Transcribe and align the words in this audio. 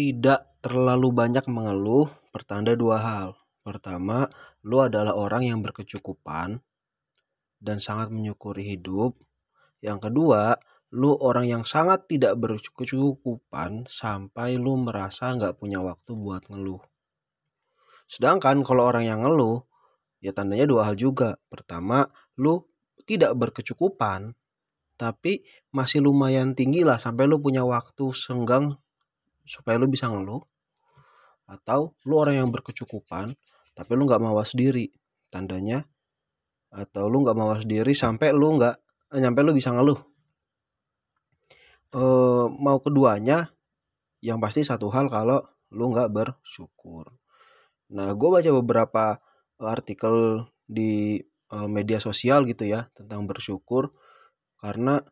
tidak 0.00 0.48
terlalu 0.64 1.12
banyak 1.12 1.44
mengeluh 1.52 2.08
pertanda 2.32 2.72
dua 2.72 2.96
hal. 3.04 3.36
Pertama, 3.60 4.24
lu 4.64 4.80
adalah 4.80 5.12
orang 5.12 5.44
yang 5.44 5.60
berkecukupan 5.60 6.56
dan 7.60 7.76
sangat 7.76 8.08
menyukuri 8.08 8.64
hidup. 8.64 9.12
Yang 9.84 10.08
kedua, 10.08 10.56
lu 10.96 11.12
orang 11.20 11.44
yang 11.44 11.68
sangat 11.68 12.08
tidak 12.08 12.32
berkecukupan 12.40 13.92
sampai 13.92 14.56
lu 14.56 14.80
merasa 14.80 15.36
nggak 15.36 15.60
punya 15.60 15.84
waktu 15.84 16.16
buat 16.16 16.48
ngeluh. 16.48 16.80
Sedangkan 18.08 18.64
kalau 18.64 18.88
orang 18.88 19.04
yang 19.04 19.20
ngeluh, 19.20 19.68
ya 20.24 20.32
tandanya 20.32 20.64
dua 20.64 20.88
hal 20.88 20.96
juga. 20.96 21.36
Pertama, 21.52 22.08
lu 22.40 22.56
tidak 23.04 23.36
berkecukupan, 23.36 24.32
tapi 24.96 25.44
masih 25.76 26.00
lumayan 26.00 26.56
tinggi 26.56 26.88
lah 26.88 26.96
sampai 26.96 27.28
lu 27.28 27.36
punya 27.44 27.68
waktu 27.68 28.08
senggang 28.16 28.80
supaya 29.44 29.76
lu 29.80 29.90
bisa 29.90 30.08
ngeluh. 30.08 30.42
Atau 31.50 31.98
lu 32.06 32.14
orang 32.18 32.40
yang 32.40 32.48
berkecukupan, 32.54 33.34
tapi 33.74 33.92
lu 33.98 34.06
nggak 34.06 34.22
mawas 34.22 34.54
diri. 34.54 34.90
Tandanya, 35.30 35.82
atau 36.70 37.06
lu 37.06 37.22
nggak 37.22 37.38
mawas 37.38 37.62
diri 37.66 37.94
sampai 37.94 38.34
lu 38.34 38.58
nggak 38.58 38.76
nyampe 39.18 39.40
lu 39.46 39.54
bisa 39.54 39.70
ngeluh. 39.74 39.98
E, 41.90 42.02
mau 42.50 42.78
keduanya, 42.82 43.50
yang 44.22 44.38
pasti 44.38 44.62
satu 44.62 44.90
hal 44.90 45.10
kalau 45.10 45.42
lu 45.70 45.90
nggak 45.90 46.10
bersyukur. 46.10 47.10
Nah, 47.90 48.14
gue 48.14 48.28
baca 48.30 48.50
beberapa 48.54 49.18
artikel 49.58 50.46
di 50.70 51.18
uh, 51.50 51.66
media 51.66 51.98
sosial 51.98 52.46
gitu 52.46 52.64
ya 52.64 52.86
tentang 52.94 53.26
bersyukur 53.26 53.90
karena 54.62 55.02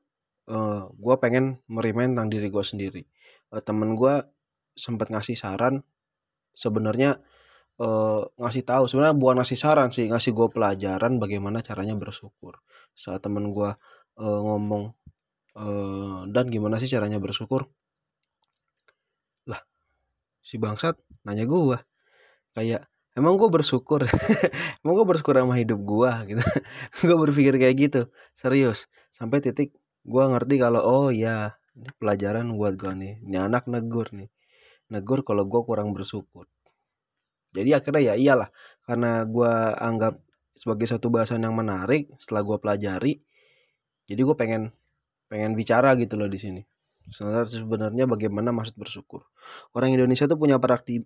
uh, 0.47 0.87
gue 0.95 1.15
pengen 1.19 1.59
merimain 1.67 2.15
tentang 2.15 2.31
diri 2.31 2.48
gue 2.48 2.65
sendiri. 2.65 3.03
Uh, 3.55 3.63
temen 3.65 3.97
gue 3.97 4.15
sempat 4.79 5.11
ngasih 5.11 5.35
saran. 5.35 5.83
Sebenarnya 6.55 7.19
uh, 7.83 8.23
ngasih 8.39 8.63
tahu 8.67 8.85
sebenarnya 8.91 9.17
bukan 9.17 9.41
ngasih 9.43 9.59
saran 9.59 9.89
sih 9.95 10.11
ngasih 10.11 10.35
gue 10.35 10.49
pelajaran 10.51 11.19
bagaimana 11.23 11.63
caranya 11.63 11.95
bersyukur. 11.95 12.61
Saat 12.93 13.25
temen 13.25 13.55
gue 13.55 13.71
uh, 14.19 14.41
ngomong 14.45 14.93
uh, 15.57 16.27
dan 16.31 16.51
gimana 16.51 16.83
sih 16.83 16.91
caranya 16.91 17.23
bersyukur? 17.23 17.71
Lah 19.47 19.63
si 20.43 20.59
bangsat 20.59 20.99
nanya 21.25 21.47
gue 21.47 21.79
kayak 22.55 22.87
emang 23.19 23.35
gue 23.39 23.51
bersyukur? 23.51 24.07
Emang 24.83 24.95
gue 24.95 25.07
bersyukur 25.11 25.35
sama 25.35 25.59
hidup 25.59 25.83
gue 25.83 26.11
gitu. 26.35 26.45
Gue 27.03 27.17
berpikir 27.19 27.55
kayak 27.59 27.77
gitu. 27.79 28.01
Serius 28.31 28.87
sampai 29.11 29.43
titik 29.43 29.75
gue 30.07 30.25
ngerti 30.25 30.63
kalau 30.63 30.81
oh 30.87 31.11
ya 31.11 31.58
ini 31.79 31.91
pelajaran 31.97 32.51
buat 32.59 32.75
gue 32.75 32.93
nih. 32.93 33.15
Ini 33.23 33.37
anak 33.47 33.71
negur 33.71 34.11
nih. 34.11 34.29
Negur 34.91 35.23
kalau 35.23 35.47
gue 35.47 35.61
kurang 35.62 35.95
bersyukur. 35.95 36.51
Jadi 37.55 37.70
akhirnya 37.73 38.12
ya 38.12 38.15
iyalah 38.19 38.51
karena 38.85 39.25
gue 39.25 39.53
anggap 39.79 40.20
sebagai 40.53 40.91
satu 40.91 41.09
bahasan 41.09 41.47
yang 41.47 41.55
menarik 41.57 42.11
setelah 42.19 42.43
gue 42.45 42.59
pelajari 42.61 43.12
jadi 44.09 44.20
gue 44.25 44.37
pengen 44.37 44.73
pengen 45.29 45.53
bicara 45.53 45.93
gitu 46.01 46.17
loh 46.17 46.27
di 46.27 46.41
sini. 46.41 46.62
Sebenarnya 47.12 48.09
bagaimana 48.09 48.53
maksud 48.53 48.77
bersyukur? 48.81 49.29
Orang 49.77 49.92
Indonesia 49.92 50.25
tuh 50.25 50.41
punya 50.41 50.57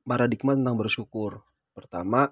paradigma 0.06 0.54
tentang 0.54 0.78
bersyukur. 0.78 1.42
Pertama, 1.74 2.30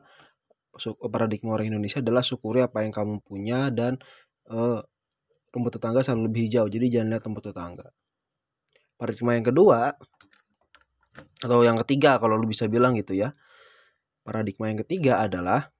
paradigma 1.11 1.59
orang 1.59 1.75
Indonesia 1.75 1.99
adalah 1.99 2.23
syukuri 2.23 2.63
apa 2.63 2.87
yang 2.87 2.95
kamu 2.95 3.23
punya 3.23 3.71
dan 3.75 3.99
uh, 4.51 4.79
rumput 5.51 5.79
tetangga 5.79 6.07
selalu 6.07 6.31
lebih 6.31 6.41
hijau. 6.47 6.67
Jadi 6.71 6.87
jangan 6.91 7.19
lihat 7.19 7.23
rumput 7.27 7.45
tetangga. 7.51 7.87
Paradigma 9.01 9.33
yang 9.33 9.49
kedua 9.49 9.97
atau 11.41 11.65
yang 11.65 11.81
ketiga 11.81 12.21
kalau 12.21 12.37
lu 12.37 12.45
bisa 12.45 12.69
bilang 12.69 12.93
gitu 13.01 13.17
ya. 13.17 13.33
Paradigma 14.21 14.69
yang 14.69 14.85
ketiga 14.85 15.25
adalah 15.25 15.73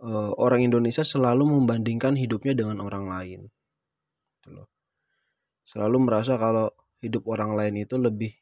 uh, 0.00 0.32
orang 0.40 0.64
Indonesia 0.64 1.04
selalu 1.04 1.60
membandingkan 1.60 2.16
hidupnya 2.16 2.56
dengan 2.56 2.80
orang 2.80 3.04
lain. 3.12 3.40
Gitu 4.40 4.64
selalu 5.68 6.04
merasa 6.04 6.36
kalau 6.36 6.68
hidup 7.00 7.24
orang 7.32 7.56
lain 7.56 7.80
itu 7.80 7.96
lebih 7.96 8.32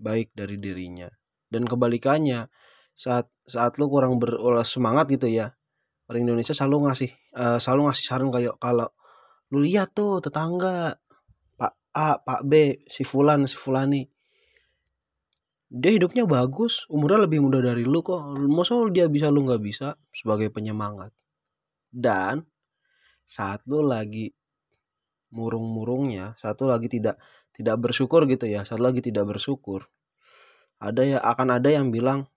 baik 0.00 0.32
dari 0.32 0.56
dirinya. 0.56 1.08
Dan 1.48 1.68
kebalikannya, 1.68 2.48
saat 2.96 3.28
saat 3.44 3.76
lu 3.76 3.88
kurang 3.88 4.20
semangat 4.66 5.06
gitu 5.08 5.30
ya 5.30 5.54
orang 6.10 6.26
Indonesia 6.26 6.50
selalu 6.50 6.90
ngasih 6.90 7.10
uh, 7.38 7.58
selalu 7.62 7.88
ngasih 7.88 8.04
saran 8.04 8.28
kayak 8.34 8.58
kalau 8.58 8.90
lu 9.54 9.62
lihat 9.62 9.94
tuh 9.94 10.18
tetangga 10.18 10.98
A 11.98 12.22
Pak 12.22 12.46
B 12.46 12.78
si 12.86 13.02
Fulan 13.02 13.50
si 13.50 13.58
Fulani. 13.58 14.06
Dia 15.68 15.92
hidupnya 15.92 16.24
bagus 16.24 16.86
umurnya 16.86 17.26
lebih 17.26 17.42
muda 17.42 17.58
dari 17.58 17.82
lu 17.82 18.00
kok. 18.00 18.22
Masa 18.46 18.78
dia 18.94 19.10
bisa 19.10 19.28
lu 19.34 19.42
nggak 19.42 19.60
bisa? 19.60 19.98
Sebagai 20.14 20.54
penyemangat. 20.54 21.10
Dan 21.90 22.46
saat 23.26 23.66
lu 23.66 23.82
lagi 23.82 24.30
murung-murungnya 25.28 26.32
satu 26.40 26.64
lagi 26.64 26.88
tidak 26.88 27.20
tidak 27.52 27.76
bersyukur 27.76 28.24
gitu 28.24 28.48
ya 28.48 28.64
satu 28.64 28.80
lagi 28.80 29.04
tidak 29.04 29.28
bersyukur 29.28 29.84
ada 30.78 31.02
ya 31.02 31.18
akan 31.18 31.58
ada 31.58 31.68
yang 31.74 31.90
bilang 31.90 32.30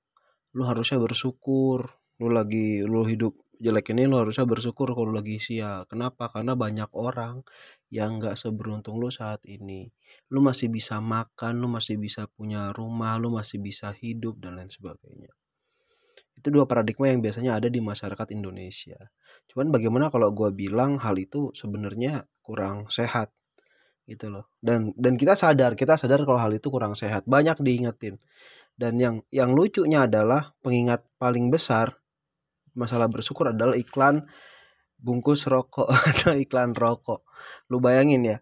lu 0.58 0.66
harusnya 0.66 0.98
bersyukur. 0.98 1.94
Lu 2.18 2.30
lagi 2.30 2.82
lu 2.82 3.06
hidup 3.06 3.38
jelek 3.62 3.94
ini 3.94 4.10
lu 4.10 4.18
harusnya 4.18 4.50
bersyukur 4.50 4.98
kalau 4.98 5.14
lagi 5.14 5.38
sial 5.38 5.86
kenapa? 5.86 6.34
Karena 6.34 6.58
banyak 6.58 6.90
orang 6.98 7.46
yang 7.94 8.18
nggak 8.18 8.34
seberuntung 8.34 8.98
lu 8.98 9.14
saat 9.14 9.46
ini. 9.46 9.94
Lu 10.34 10.42
masih 10.42 10.74
bisa 10.74 10.98
makan 10.98 11.62
lu 11.62 11.70
masih 11.70 12.02
bisa 12.02 12.26
punya 12.26 12.74
rumah 12.74 13.22
lu 13.22 13.30
masih 13.30 13.62
bisa 13.62 13.94
hidup 13.94 14.42
dan 14.42 14.58
lain 14.58 14.74
sebagainya. 14.74 15.30
Itu 16.34 16.50
dua 16.50 16.66
paradigma 16.66 17.14
yang 17.14 17.22
biasanya 17.22 17.62
ada 17.62 17.70
di 17.70 17.78
masyarakat 17.78 18.28
Indonesia. 18.34 18.98
Cuman 19.46 19.70
bagaimana 19.70 20.10
kalau 20.10 20.34
gue 20.34 20.50
bilang 20.50 20.98
hal 20.98 21.14
itu 21.22 21.54
sebenarnya 21.54 22.26
kurang 22.42 22.90
sehat 22.90 23.30
gitu 24.10 24.34
loh. 24.34 24.50
Dan 24.58 24.90
dan 24.98 25.22
kita 25.22 25.38
sadar 25.38 25.78
kita 25.78 26.02
sadar 26.02 26.26
kalau 26.26 26.42
hal 26.42 26.50
itu 26.50 26.66
kurang 26.74 26.98
sehat. 26.98 27.30
Banyak 27.30 27.62
diingetin. 27.62 28.18
Dan 28.74 28.98
yang 28.98 29.22
yang 29.30 29.54
lucunya 29.54 30.10
adalah 30.10 30.58
pengingat 30.66 31.06
paling 31.22 31.54
besar 31.54 32.01
masalah 32.78 33.12
bersyukur 33.12 33.52
adalah 33.52 33.76
iklan 33.76 34.24
bungkus 35.02 35.50
rokok 35.50 35.90
atau 36.14 36.38
iklan 36.38 36.78
rokok. 36.78 37.26
Lu 37.74 37.82
bayangin 37.82 38.22
ya, 38.26 38.38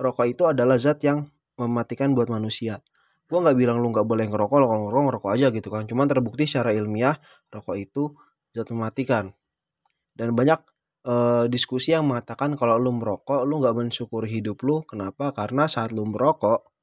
rokok 0.00 0.26
itu 0.26 0.42
adalah 0.48 0.80
zat 0.80 1.04
yang 1.04 1.28
mematikan 1.60 2.16
buat 2.16 2.32
manusia. 2.32 2.80
Gua 3.28 3.44
nggak 3.44 3.58
bilang 3.60 3.84
lu 3.84 3.92
nggak 3.92 4.08
boleh 4.08 4.24
ngerokok, 4.30 4.56
kalau 4.56 4.88
ngerokok 4.88 5.04
ngerokok 5.12 5.30
aja 5.36 5.46
gitu 5.52 5.68
kan. 5.68 5.84
Cuman 5.84 6.08
terbukti 6.08 6.48
secara 6.48 6.72
ilmiah 6.72 7.14
rokok 7.52 7.76
itu 7.76 8.16
zat 8.56 8.72
mematikan. 8.72 9.28
Dan 10.16 10.32
banyak 10.32 10.58
uh, 11.06 11.44
diskusi 11.46 11.92
yang 11.92 12.08
mengatakan 12.08 12.56
kalau 12.56 12.80
lu 12.80 12.90
merokok, 12.96 13.44
lu 13.44 13.60
nggak 13.60 13.76
mensyukuri 13.76 14.28
hidup 14.40 14.64
lu. 14.64 14.80
Kenapa? 14.88 15.30
Karena 15.36 15.68
saat 15.68 15.92
lu 15.92 16.08
merokok, 16.08 16.77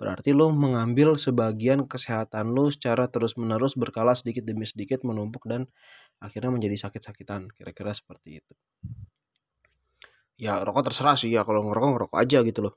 Berarti 0.00 0.32
lo 0.32 0.48
mengambil 0.48 1.20
sebagian 1.20 1.84
kesehatan 1.84 2.56
lo 2.56 2.72
secara 2.72 3.12
terus-menerus 3.12 3.76
berkala 3.76 4.16
sedikit 4.16 4.48
demi 4.48 4.64
sedikit 4.64 5.04
menumpuk 5.04 5.44
dan 5.44 5.68
akhirnya 6.24 6.56
menjadi 6.56 6.88
sakit-sakitan. 6.88 7.52
Kira-kira 7.52 7.92
seperti 7.92 8.40
itu. 8.40 8.52
Ya 10.40 10.56
rokok 10.64 10.88
terserah 10.88 11.20
sih 11.20 11.28
ya 11.28 11.44
kalau 11.44 11.68
ngerokok 11.68 11.90
ngerokok 11.92 12.16
aja 12.16 12.40
gitu 12.40 12.60
loh. 12.64 12.74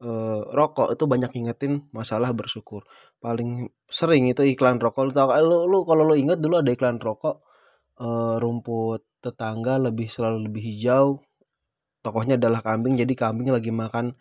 E, 0.00 0.08
rokok 0.48 0.96
itu 0.96 1.04
banyak 1.04 1.44
ingetin 1.44 1.84
masalah 1.92 2.32
bersyukur. 2.32 2.88
Paling 3.20 3.68
sering 3.84 4.32
itu 4.32 4.48
iklan 4.48 4.80
rokok. 4.80 5.08
Lu 5.08 5.12
tau 5.12 5.28
lu, 5.44 5.68
lu 5.68 5.84
kalau 5.84 6.08
lu 6.08 6.16
inget 6.16 6.40
dulu 6.40 6.64
ada 6.64 6.72
iklan 6.72 6.96
rokok 6.96 7.44
e, 8.00 8.06
rumput 8.40 9.04
tetangga 9.20 9.76
lebih 9.76 10.08
selalu 10.08 10.48
lebih 10.48 10.64
hijau. 10.64 11.20
Tokohnya 12.00 12.40
adalah 12.40 12.64
kambing 12.64 12.96
jadi 12.96 13.12
kambing 13.12 13.52
lagi 13.52 13.68
makan 13.68 14.16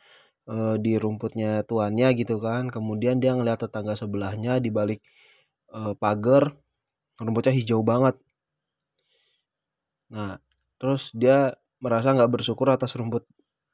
uh, 0.49 0.75
di 0.79 0.97
rumputnya 0.97 1.61
tuannya 1.65 2.13
gitu 2.17 2.37
kan. 2.41 2.69
Kemudian 2.69 3.19
dia 3.21 3.33
ngeliat 3.37 3.61
tetangga 3.65 3.93
sebelahnya 3.97 4.57
di 4.61 4.69
balik 4.73 5.01
uh, 5.73 5.93
pagar 5.97 6.55
rumputnya 7.21 7.53
hijau 7.55 7.81
banget. 7.85 8.15
Nah 10.13 10.37
terus 10.79 11.11
dia 11.15 11.55
merasa 11.79 12.11
nggak 12.15 12.31
bersyukur 12.31 12.67
atas 12.71 12.97
rumput 12.97 13.23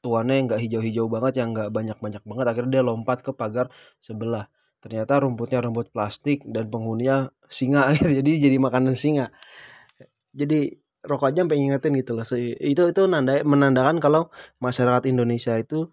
tuannya 0.02 0.34
yang 0.42 0.46
nggak 0.50 0.62
hijau-hijau 0.62 1.06
banget 1.06 1.32
yang 1.40 1.54
nggak 1.54 1.70
banyak-banyak 1.70 2.22
banget. 2.26 2.46
Akhirnya 2.50 2.72
dia 2.80 2.84
lompat 2.84 3.22
ke 3.24 3.30
pagar 3.34 3.70
sebelah. 4.02 4.50
Ternyata 4.82 5.22
rumputnya 5.22 5.62
rumput 5.62 5.94
plastik 5.94 6.42
dan 6.48 6.66
penghuninya 6.72 7.30
singa 7.46 7.86
gitu 7.96 8.10
jadi 8.10 8.50
jadi 8.50 8.56
makanan 8.58 8.94
singa. 8.98 9.30
Jadi 10.34 10.82
rokoknya 11.02 11.44
sampai 11.46 11.58
ngingetin 11.58 11.92
gitu 11.98 12.14
loh 12.14 12.26
itu 12.62 12.82
itu 12.94 13.02
nanda 13.10 13.42
menandakan 13.42 13.98
kalau 13.98 14.30
masyarakat 14.62 15.10
Indonesia 15.10 15.58
itu 15.58 15.90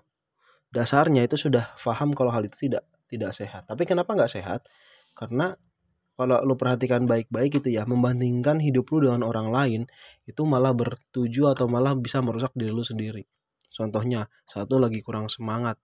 dasarnya 0.70 1.26
itu 1.26 1.36
sudah 1.36 1.74
paham 1.78 2.14
kalau 2.14 2.30
hal 2.34 2.46
itu 2.46 2.70
tidak 2.70 2.86
tidak 3.10 3.34
sehat. 3.34 3.66
Tapi 3.66 3.84
kenapa 3.90 4.14
nggak 4.14 4.30
sehat? 4.30 4.66
Karena 5.18 5.54
kalau 6.14 6.36
lu 6.44 6.60
perhatikan 6.60 7.08
baik-baik 7.08 7.64
gitu 7.64 7.72
ya, 7.72 7.88
membandingkan 7.88 8.60
hidup 8.60 8.92
lu 8.92 9.08
dengan 9.08 9.24
orang 9.24 9.50
lain 9.50 9.82
itu 10.28 10.42
malah 10.44 10.76
bertuju 10.76 11.56
atau 11.56 11.66
malah 11.72 11.96
bisa 11.96 12.20
merusak 12.20 12.52
diri 12.54 12.76
lu 12.76 12.84
sendiri. 12.84 13.24
Contohnya, 13.72 14.28
satu 14.44 14.78
lagi 14.82 15.00
kurang 15.00 15.32
semangat 15.32 15.80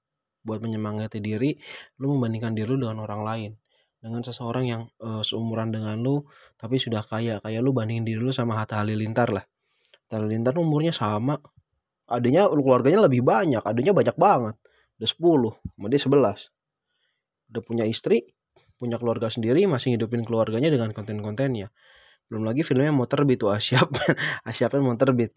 buat 0.46 0.62
menyemangati 0.62 1.18
diri 1.20 1.58
lu 1.98 2.16
membandingkan 2.16 2.54
diri 2.54 2.70
lu 2.70 2.86
dengan 2.86 3.02
orang 3.02 3.22
lain 3.26 3.52
dengan 3.98 4.22
seseorang 4.22 4.66
yang 4.70 4.82
uh, 5.02 5.26
seumuran 5.26 5.74
dengan 5.74 5.98
lu 5.98 6.22
tapi 6.54 6.78
sudah 6.78 7.02
kaya 7.02 7.42
kayak 7.42 7.66
lu 7.66 7.74
bandingin 7.74 8.06
diri 8.06 8.22
lu 8.22 8.30
sama 8.30 8.62
Hatta 8.62 8.86
Halilintar 8.86 9.34
lah 9.34 9.42
Hatta 10.06 10.22
Halilintar 10.22 10.54
umurnya 10.62 10.94
sama 10.94 11.42
adanya 12.06 12.46
keluarganya 12.46 13.10
lebih 13.10 13.26
banyak 13.26 13.66
adanya 13.66 13.98
banyak 13.98 14.14
banget 14.14 14.56
udah 15.02 15.10
10 15.10 15.76
sama 15.76 15.88
dia 15.92 16.02
11 16.02 17.52
udah 17.52 17.62
punya 17.62 17.86
istri 17.86 18.36
punya 18.76 19.00
keluarga 19.00 19.32
sendiri 19.32 19.64
masih 19.66 19.96
hidupin 19.96 20.22
keluarganya 20.24 20.68
dengan 20.68 20.92
konten-kontennya. 20.92 21.72
Belum 22.28 22.44
lagi 22.44 22.66
filmnya 22.66 22.92
mau 22.92 23.08
terbit 23.08 23.40
tuh 23.40 23.54
Asyap 23.54 23.88
Asyapnya 24.44 24.82
mau 24.88 24.98
terbit. 25.00 25.32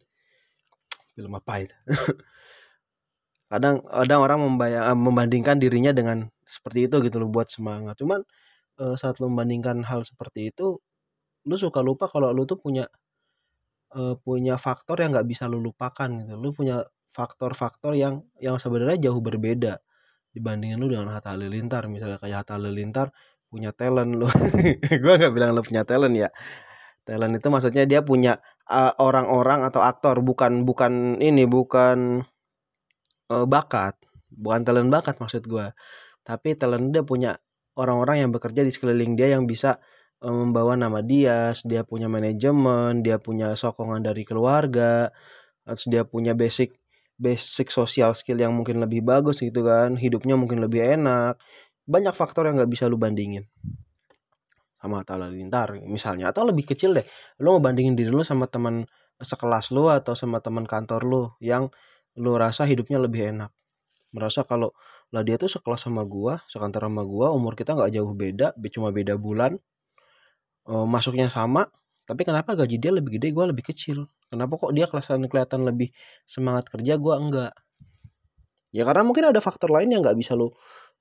Film 1.15 1.33
apa 1.35 1.63
itu? 1.63 1.75
Kadang 3.49 3.81
kadang 3.81 4.21
orang 4.21 4.45
membayang, 4.45 4.93
eh, 4.93 4.99
membandingkan 4.99 5.57
dirinya 5.57 5.89
dengan 5.89 6.29
seperti 6.45 6.85
itu 6.85 7.01
gitu 7.01 7.17
loh 7.17 7.33
buat 7.33 7.49
semangat. 7.49 7.97
Cuman 7.97 8.21
uh, 8.77 8.93
saat 8.93 9.25
lu 9.25 9.33
membandingkan 9.33 9.89
hal 9.89 10.05
seperti 10.05 10.53
itu 10.53 10.77
lu 11.49 11.57
suka 11.57 11.81
lupa 11.81 12.13
kalau 12.13 12.29
lu 12.37 12.45
tuh 12.45 12.61
punya 12.61 12.85
uh, 13.97 14.21
punya 14.21 14.61
faktor 14.61 15.01
yang 15.01 15.17
nggak 15.17 15.25
bisa 15.25 15.49
lu 15.49 15.65
lupakan 15.65 16.13
gitu. 16.13 16.37
Lu 16.37 16.53
punya 16.53 16.85
faktor-faktor 17.11 17.97
yang 17.97 18.25
yang 18.39 18.61
sebenarnya 18.61 19.11
jauh 19.11 19.21
berbeda 19.21 19.81
dibandingin 20.33 20.79
lu 20.79 20.93
dengan 20.93 21.13
Hatta 21.13 21.35
Halilintar. 21.35 21.89
Misalnya 21.91 22.21
kayak 22.21 22.45
Hatta 22.45 22.61
Halilintar 22.61 23.11
punya 23.49 23.73
talent 23.73 24.13
lu. 24.15 24.29
Gue 25.03 25.15
nggak 25.19 25.33
bilang 25.33 25.57
lu 25.57 25.65
punya 25.65 25.83
talent 25.89 26.15
ya. 26.15 26.29
Talent 27.03 27.33
itu 27.33 27.49
maksudnya 27.49 27.89
dia 27.89 28.05
punya 28.05 28.37
orang-orang 29.01 29.65
uh, 29.65 29.73
atau 29.73 29.81
aktor 29.81 30.21
bukan 30.21 30.69
bukan 30.69 31.17
ini 31.19 31.49
bukan 31.49 32.21
uh, 33.33 33.47
bakat. 33.49 33.97
Bukan 34.29 34.61
talent 34.69 34.93
bakat 34.93 35.17
maksud 35.17 35.49
gue 35.49 35.73
tapi 36.29 36.53
talent 36.61 36.93
dia 36.93 37.01
punya 37.01 37.41
orang-orang 37.81 38.29
yang 38.29 38.31
bekerja 38.37 38.61
di 38.61 38.69
sekeliling 38.69 39.17
dia 39.17 39.33
yang 39.33 39.49
bisa 39.49 39.81
uh, 40.21 40.29
membawa 40.29 40.77
nama 40.77 41.01
dia 41.01 41.57
dia 41.65 41.89
punya 41.89 42.13
manajemen 42.13 43.01
dia 43.01 43.17
punya 43.17 43.57
sokongan 43.57 44.05
dari 44.05 44.29
keluarga 44.29 45.09
terus 45.65 45.89
dia 45.89 46.05
punya 46.05 46.37
basic 46.37 46.77
basic 47.19 47.75
social 47.75 48.15
skill 48.15 48.39
yang 48.39 48.55
mungkin 48.55 48.79
lebih 48.79 49.03
bagus 49.03 49.43
gitu 49.43 49.67
kan 49.67 49.99
hidupnya 49.99 50.39
mungkin 50.39 50.63
lebih 50.63 50.81
enak 50.99 51.37
banyak 51.85 52.15
faktor 52.15 52.47
yang 52.47 52.57
nggak 52.57 52.71
bisa 52.71 52.87
lu 52.87 52.97
bandingin 52.97 53.45
sama 54.79 55.03
Lintar 55.27 55.75
misalnya 55.91 56.31
atau 56.31 56.47
lebih 56.47 56.63
kecil 56.63 56.95
deh 56.95 57.03
lu 57.43 57.59
mau 57.59 57.61
bandingin 57.61 57.99
diri 57.99 58.09
lu 58.09 58.23
sama 58.23 58.47
teman 58.47 58.87
sekelas 59.19 59.75
lu 59.75 59.91
atau 59.91 60.15
sama 60.15 60.39
teman 60.39 60.63
kantor 60.63 61.03
lu 61.03 61.23
yang 61.43 61.67
lu 62.19 62.35
rasa 62.35 62.67
hidupnya 62.67 62.99
lebih 62.99 63.35
enak. 63.35 63.51
Merasa 64.15 64.43
kalau 64.43 64.73
lah 65.13 65.21
dia 65.27 65.37
tuh 65.37 65.51
sekelas 65.53 65.85
sama 65.89 66.03
gua 66.09 66.41
sekantor 66.49 66.89
sama 66.89 67.05
gua 67.05 67.33
umur 67.33 67.53
kita 67.59 67.77
nggak 67.77 67.93
jauh 67.93 68.13
beda 68.17 68.57
cuma 68.73 68.89
beda 68.93 69.21
bulan 69.21 69.57
e, 70.69 70.73
masuknya 70.89 71.29
sama 71.29 71.69
tapi 72.09 72.25
kenapa 72.25 72.57
gaji 72.57 72.81
dia 72.81 72.89
lebih 72.89 73.21
gede 73.21 73.37
gua 73.37 73.53
lebih 73.53 73.69
kecil? 73.69 74.09
Kenapa 74.33 74.57
kok 74.57 74.73
dia 74.73 74.89
kelihatan 74.89 75.29
kelihatan 75.29 75.61
lebih 75.69 75.93
semangat 76.25 76.73
kerja 76.73 76.97
gua 76.97 77.21
enggak? 77.21 77.53
Ya 78.73 78.89
karena 78.89 79.05
mungkin 79.05 79.29
ada 79.29 79.45
faktor 79.45 79.69
lain 79.69 79.93
yang 79.93 80.01
nggak 80.01 80.17
bisa 80.17 80.33
lu 80.33 80.49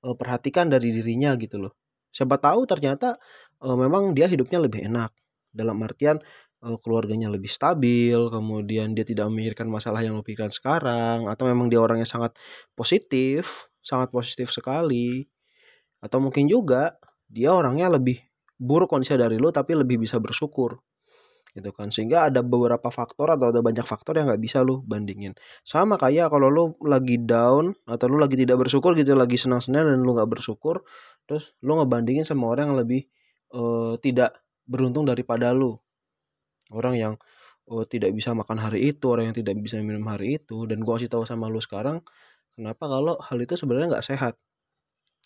e, 0.04 0.12
perhatikan 0.12 0.68
dari 0.68 0.92
dirinya 0.92 1.32
gitu 1.40 1.56
loh. 1.56 1.72
Siapa 2.12 2.36
tahu 2.36 2.68
ternyata 2.68 3.16
e, 3.56 3.68
memang 3.72 4.12
dia 4.12 4.28
hidupnya 4.28 4.60
lebih 4.60 4.84
enak. 4.84 5.08
Dalam 5.48 5.80
artian 5.80 6.20
uh, 6.62 6.76
keluarganya 6.82 7.32
lebih 7.32 7.48
stabil, 7.50 8.18
kemudian 8.30 8.92
dia 8.92 9.06
tidak 9.06 9.30
memikirkan 9.30 9.66
masalah 9.70 10.02
yang 10.02 10.18
lo 10.18 10.22
pikirkan 10.22 10.52
sekarang, 10.52 11.26
atau 11.30 11.44
memang 11.46 11.70
dia 11.70 11.80
orangnya 11.80 12.06
sangat 12.08 12.36
positif, 12.76 13.70
sangat 13.80 14.10
positif 14.12 14.50
sekali, 14.52 15.26
atau 16.02 16.18
mungkin 16.22 16.46
juga 16.50 16.94
dia 17.30 17.54
orangnya 17.54 17.92
lebih 17.96 18.18
buruk 18.58 18.90
kondisi 18.90 19.14
dari 19.14 19.38
lo 19.38 19.54
tapi 19.54 19.78
lebih 19.78 20.02
bisa 20.02 20.18
bersyukur 20.18 20.82
gitu 21.58 21.74
kan. 21.74 21.90
Sehingga 21.90 22.30
ada 22.30 22.46
beberapa 22.46 22.88
faktor 22.88 23.34
atau 23.34 23.50
ada 23.50 23.60
banyak 23.60 23.82
faktor 23.82 24.14
yang 24.16 24.30
nggak 24.30 24.42
bisa 24.42 24.62
lo 24.62 24.80
bandingin. 24.86 25.34
Sama 25.66 25.98
kayak 25.98 26.30
kalau 26.30 26.48
lo 26.48 26.64
lagi 26.86 27.18
down 27.18 27.74
atau 27.90 28.06
lo 28.06 28.22
lagi 28.22 28.38
tidak 28.38 28.62
bersyukur 28.62 28.94
gitu 28.94 29.18
lagi 29.18 29.34
senang-senang 29.34 29.90
dan 29.90 30.00
lo 30.06 30.14
nggak 30.14 30.30
bersyukur 30.30 30.86
terus 31.28 31.52
lo 31.60 31.84
ngebandingin 31.84 32.24
sama 32.24 32.48
orang 32.48 32.72
yang 32.72 32.78
lebih 32.80 33.04
uh, 33.52 34.00
tidak 34.00 34.40
beruntung 34.64 35.04
daripada 35.04 35.52
lo 35.52 35.84
orang 36.72 36.96
yang 36.96 37.14
oh, 37.68 37.84
tidak 37.84 38.16
bisa 38.16 38.32
makan 38.32 38.56
hari 38.56 38.88
itu 38.92 39.04
orang 39.12 39.30
yang 39.30 39.36
tidak 39.36 39.60
bisa 39.60 39.76
minum 39.84 40.04
hari 40.08 40.40
itu 40.40 40.64
dan 40.64 40.80
gua 40.80 40.96
kasih 40.96 41.12
tahu 41.12 41.28
sama 41.28 41.52
lu 41.52 41.60
sekarang 41.60 42.00
kenapa 42.56 42.84
kalau 42.88 43.14
hal 43.20 43.38
itu 43.38 43.54
sebenarnya 43.54 43.96
nggak 43.96 44.06
sehat? 44.08 44.34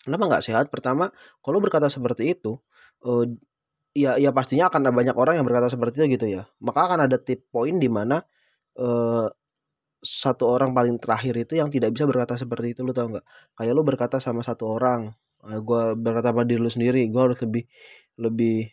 Kenapa 0.03 0.23
nggak 0.27 0.43
sehat? 0.43 0.65
Pertama 0.67 1.07
kalau 1.39 1.63
berkata 1.63 1.87
seperti 1.87 2.35
itu 2.35 2.59
uh, 3.07 3.23
ya 3.93 4.17
ya 4.17 4.33
pastinya 4.33 4.69
akan 4.69 4.89
ada 4.89 4.93
banyak 4.93 5.15
orang 5.17 5.37
yang 5.39 5.45
berkata 5.45 5.69
seperti 5.69 6.05
itu 6.05 6.17
gitu 6.19 6.25
ya. 6.29 6.43
Maka 6.61 6.89
akan 6.89 7.05
ada 7.09 7.17
tip 7.21 7.49
poin 7.53 7.77
di 7.77 7.89
mana 7.89 8.21
uh, 8.81 9.27
satu 10.03 10.49
orang 10.49 10.75
paling 10.75 10.99
terakhir 10.99 11.33
itu 11.39 11.57
yang 11.61 11.71
tidak 11.71 11.95
bisa 11.95 12.03
berkata 12.09 12.35
seperti 12.35 12.75
itu 12.75 12.81
lu 12.83 12.91
tau 12.91 13.07
nggak? 13.09 13.25
Kayak 13.55 13.73
lu 13.77 13.83
berkata 13.87 14.17
sama 14.19 14.41
satu 14.43 14.67
orang 14.67 15.13
uh, 15.45 15.59
gue 15.61 15.83
berkata 15.95 16.35
sama 16.35 16.43
diri 16.43 16.59
lu 16.59 16.71
sendiri 16.71 17.05
gue 17.07 17.21
harus 17.21 17.39
lebih 17.45 17.63
lebih 18.19 18.69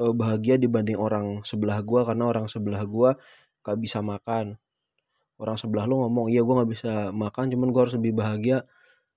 uh, 0.00 0.14
bahagia 0.16 0.56
dibanding 0.56 0.96
orang 0.96 1.44
sebelah 1.44 1.84
gua 1.84 2.08
karena 2.08 2.24
orang 2.26 2.46
sebelah 2.48 2.82
gua 2.88 3.14
gak 3.60 3.76
bisa 3.76 4.00
makan. 4.00 4.56
Orang 5.40 5.56
sebelah 5.60 5.84
lu 5.88 6.00
ngomong 6.04 6.32
iya 6.32 6.40
gua 6.44 6.64
gak 6.64 6.70
bisa 6.72 6.92
makan 7.12 7.52
cuman 7.52 7.68
gua 7.72 7.88
harus 7.88 7.96
lebih 8.00 8.16
bahagia 8.16 8.64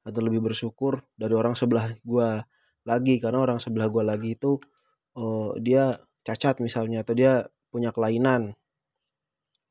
atau 0.04 0.20
lebih 0.20 0.44
bersyukur 0.44 1.04
dari 1.16 1.34
orang 1.34 1.56
sebelah 1.56 1.88
gua 2.04 2.44
lagi. 2.84 3.18
Karena 3.24 3.40
orang 3.44 3.60
sebelah 3.64 3.88
gua 3.88 4.04
lagi 4.04 4.36
itu 4.36 4.60
uh, 5.18 5.56
dia 5.60 5.98
cacat 6.24 6.60
misalnya 6.64 7.04
atau 7.04 7.14
dia 7.18 7.48
punya 7.74 7.90
kelainan. 7.90 8.54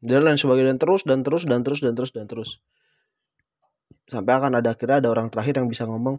Dan 0.03 0.27
lain 0.27 0.35
sebagainya 0.35 0.75
dan 0.75 0.81
terus 0.83 1.03
dan 1.07 1.21
terus 1.23 1.47
dan 1.47 1.63
terus 1.63 1.81
dan 1.81 1.95
terus 1.95 2.11
dan 2.11 2.27
terus. 2.27 2.51
Sampai 4.11 4.35
akan 4.35 4.59
ada 4.59 4.75
akhirnya 4.75 4.99
ada 4.99 5.11
orang 5.15 5.31
terakhir 5.31 5.63
yang 5.63 5.71
bisa 5.71 5.87
ngomong 5.87 6.19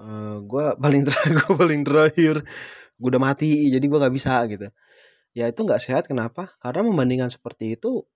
uh, 0.00 0.40
gue 0.40 0.64
paling 0.82 1.02
terakhir 1.04 1.32
gue 1.36 1.54
paling 1.56 1.82
terakhir 1.84 2.34
gue 3.00 3.08
udah 3.08 3.22
mati 3.22 3.68
jadi 3.68 3.84
gue 3.84 3.98
nggak 4.00 4.14
bisa 4.14 4.40
gitu. 4.48 4.72
Ya 5.36 5.46
itu 5.46 5.60
nggak 5.62 5.80
sehat 5.80 6.04
kenapa? 6.08 6.48
Karena 6.58 6.88
membandingkan 6.88 7.28
seperti 7.28 7.76
itu 7.76 8.08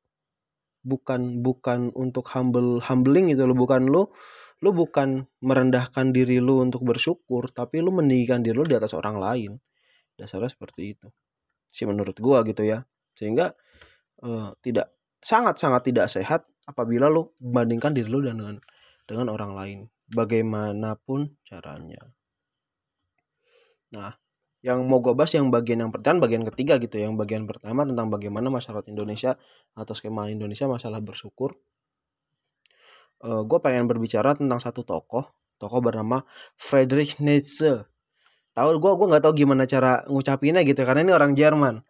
bukan 0.84 1.40
bukan 1.40 1.88
untuk 1.96 2.28
humble 2.36 2.78
humbling 2.84 3.32
gitu 3.32 3.48
lo 3.48 3.56
bukan 3.56 3.88
lo 3.88 4.12
lo 4.60 4.70
bukan 4.76 5.24
merendahkan 5.40 6.12
diri 6.12 6.44
lo 6.44 6.60
untuk 6.60 6.84
bersyukur 6.84 7.48
tapi 7.48 7.80
lo 7.80 7.88
meninggikan 7.88 8.44
diri 8.44 8.60
lo 8.60 8.68
di 8.68 8.76
atas 8.76 8.92
orang 8.92 9.16
lain 9.16 9.56
dasarnya 10.14 10.50
seperti 10.50 10.96
itu. 10.96 11.08
Sih 11.70 11.86
menurut 11.86 12.16
gue 12.16 12.38
gitu 12.50 12.62
ya. 12.62 12.86
Sehingga 13.14 13.54
uh, 14.22 14.50
tidak 14.62 14.94
sangat 15.18 15.58
sangat 15.58 15.88
tidak 15.90 16.06
sehat 16.10 16.46
apabila 16.68 17.08
lo 17.10 17.34
membandingkan 17.40 17.92
diri 17.96 18.08
lo 18.10 18.22
dengan 18.22 18.58
dengan 19.04 19.26
orang 19.30 19.52
lain. 19.52 19.78
Bagaimanapun 20.12 21.40
caranya. 21.46 22.02
Nah 23.94 24.12
yang 24.64 24.80
mau 24.88 25.04
gue 25.04 25.12
bahas 25.12 25.32
yang 25.36 25.52
bagian 25.52 25.84
yang 25.84 25.92
pertama 25.92 26.24
bagian 26.24 26.40
ketiga 26.48 26.80
gitu 26.80 26.96
yang 26.96 27.20
bagian 27.20 27.44
pertama 27.44 27.84
tentang 27.84 28.08
bagaimana 28.08 28.48
masyarakat 28.48 28.88
Indonesia 28.88 29.36
atau 29.76 29.92
skema 29.92 30.32
Indonesia 30.32 30.64
masalah 30.64 31.04
bersyukur. 31.04 31.52
Uh, 33.20 33.40
eh, 33.40 33.42
gue 33.44 33.58
pengen 33.60 33.84
berbicara 33.84 34.36
tentang 34.36 34.60
satu 34.60 34.84
tokoh 34.84 35.32
tokoh 35.58 35.80
bernama 35.80 36.22
Friedrich 36.58 37.20
Nietzsche 37.22 37.84
tahu 38.54 38.78
gue 38.78 38.92
gue 38.94 39.06
nggak 39.10 39.22
tahu 39.26 39.34
gimana 39.34 39.66
cara 39.66 40.06
ngucapinnya 40.06 40.62
gitu 40.62 40.86
karena 40.86 41.02
ini 41.02 41.12
orang 41.12 41.34
Jerman 41.34 41.82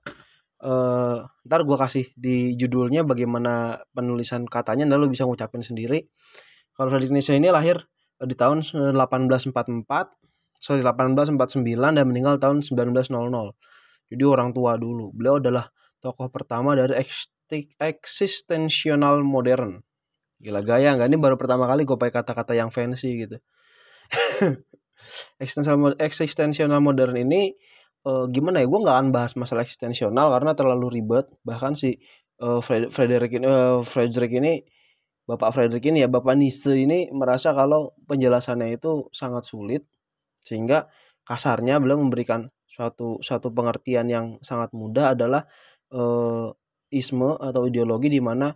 uh, 0.65 1.21
ntar 1.45 1.61
gue 1.63 1.77
kasih 1.77 2.09
di 2.17 2.57
judulnya 2.57 3.05
bagaimana 3.05 3.85
penulisan 3.93 4.49
katanya 4.49 4.89
dan 4.89 4.97
lu 4.99 5.13
bisa 5.13 5.29
ngucapin 5.29 5.61
sendiri 5.61 6.09
kalau 6.75 6.91
Friedrich 6.91 7.13
Nietzsche 7.13 7.37
ini 7.37 7.53
lahir 7.53 7.85
di 8.19 8.35
tahun 8.35 8.65
1844 8.65 10.25
sorry 10.65 10.81
1849 10.81 11.37
dan 11.77 12.05
meninggal 12.09 12.41
tahun 12.41 12.65
1900. 12.65 13.13
Jadi 14.09 14.23
orang 14.25 14.57
tua 14.57 14.81
dulu. 14.81 15.13
Beliau 15.13 15.37
adalah 15.37 15.69
tokoh 16.01 16.33
pertama 16.33 16.73
dari 16.73 16.97
eksistensional 17.81 19.21
modern. 19.21 19.85
Gila 20.41 20.61
gaya 20.65 20.97
nggak? 20.97 21.09
Ini 21.09 21.19
baru 21.21 21.37
pertama 21.37 21.69
kali 21.69 21.85
gue 21.85 21.97
pakai 21.97 22.25
kata-kata 22.25 22.57
yang 22.57 22.73
fancy 22.73 23.29
gitu. 23.29 23.37
eksistensional 25.99 26.81
modern 26.81 27.17
ini 27.19 27.55
uh, 28.07 28.29
gimana 28.29 28.63
ya? 28.63 28.67
Gue 28.69 28.81
nggak 28.85 28.97
akan 29.01 29.09
bahas 29.11 29.33
masalah 29.35 29.65
eksistensional 29.65 30.31
karena 30.33 30.53
terlalu 30.57 31.01
ribet. 31.01 31.27
Bahkan 31.43 31.73
si 31.79 31.97
uh, 32.41 32.61
Frederick 32.65 33.33
ini, 33.37 33.47
uh, 33.47 33.81
Frederick 33.85 34.33
ini 34.35 34.65
Bapak 35.25 35.57
Frederick 35.57 35.85
ini 35.89 36.05
ya 36.05 36.09
Bapak 36.13 36.37
Nietzsche 36.37 36.85
ini 36.85 37.09
merasa 37.09 37.57
kalau 37.57 37.97
penjelasannya 38.05 38.77
itu 38.77 39.09
sangat 39.09 39.49
sulit 39.49 39.89
sehingga 40.45 40.93
kasarnya 41.25 41.81
beliau 41.81 41.97
memberikan 41.97 42.45
suatu 42.69 43.17
suatu 43.25 43.49
pengertian 43.49 44.13
yang 44.13 44.27
sangat 44.45 44.77
mudah 44.77 45.17
adalah 45.17 45.49
uh, 45.97 46.53
isme 46.93 47.41
atau 47.41 47.65
ideologi 47.65 48.13
di 48.13 48.21
mana 48.21 48.53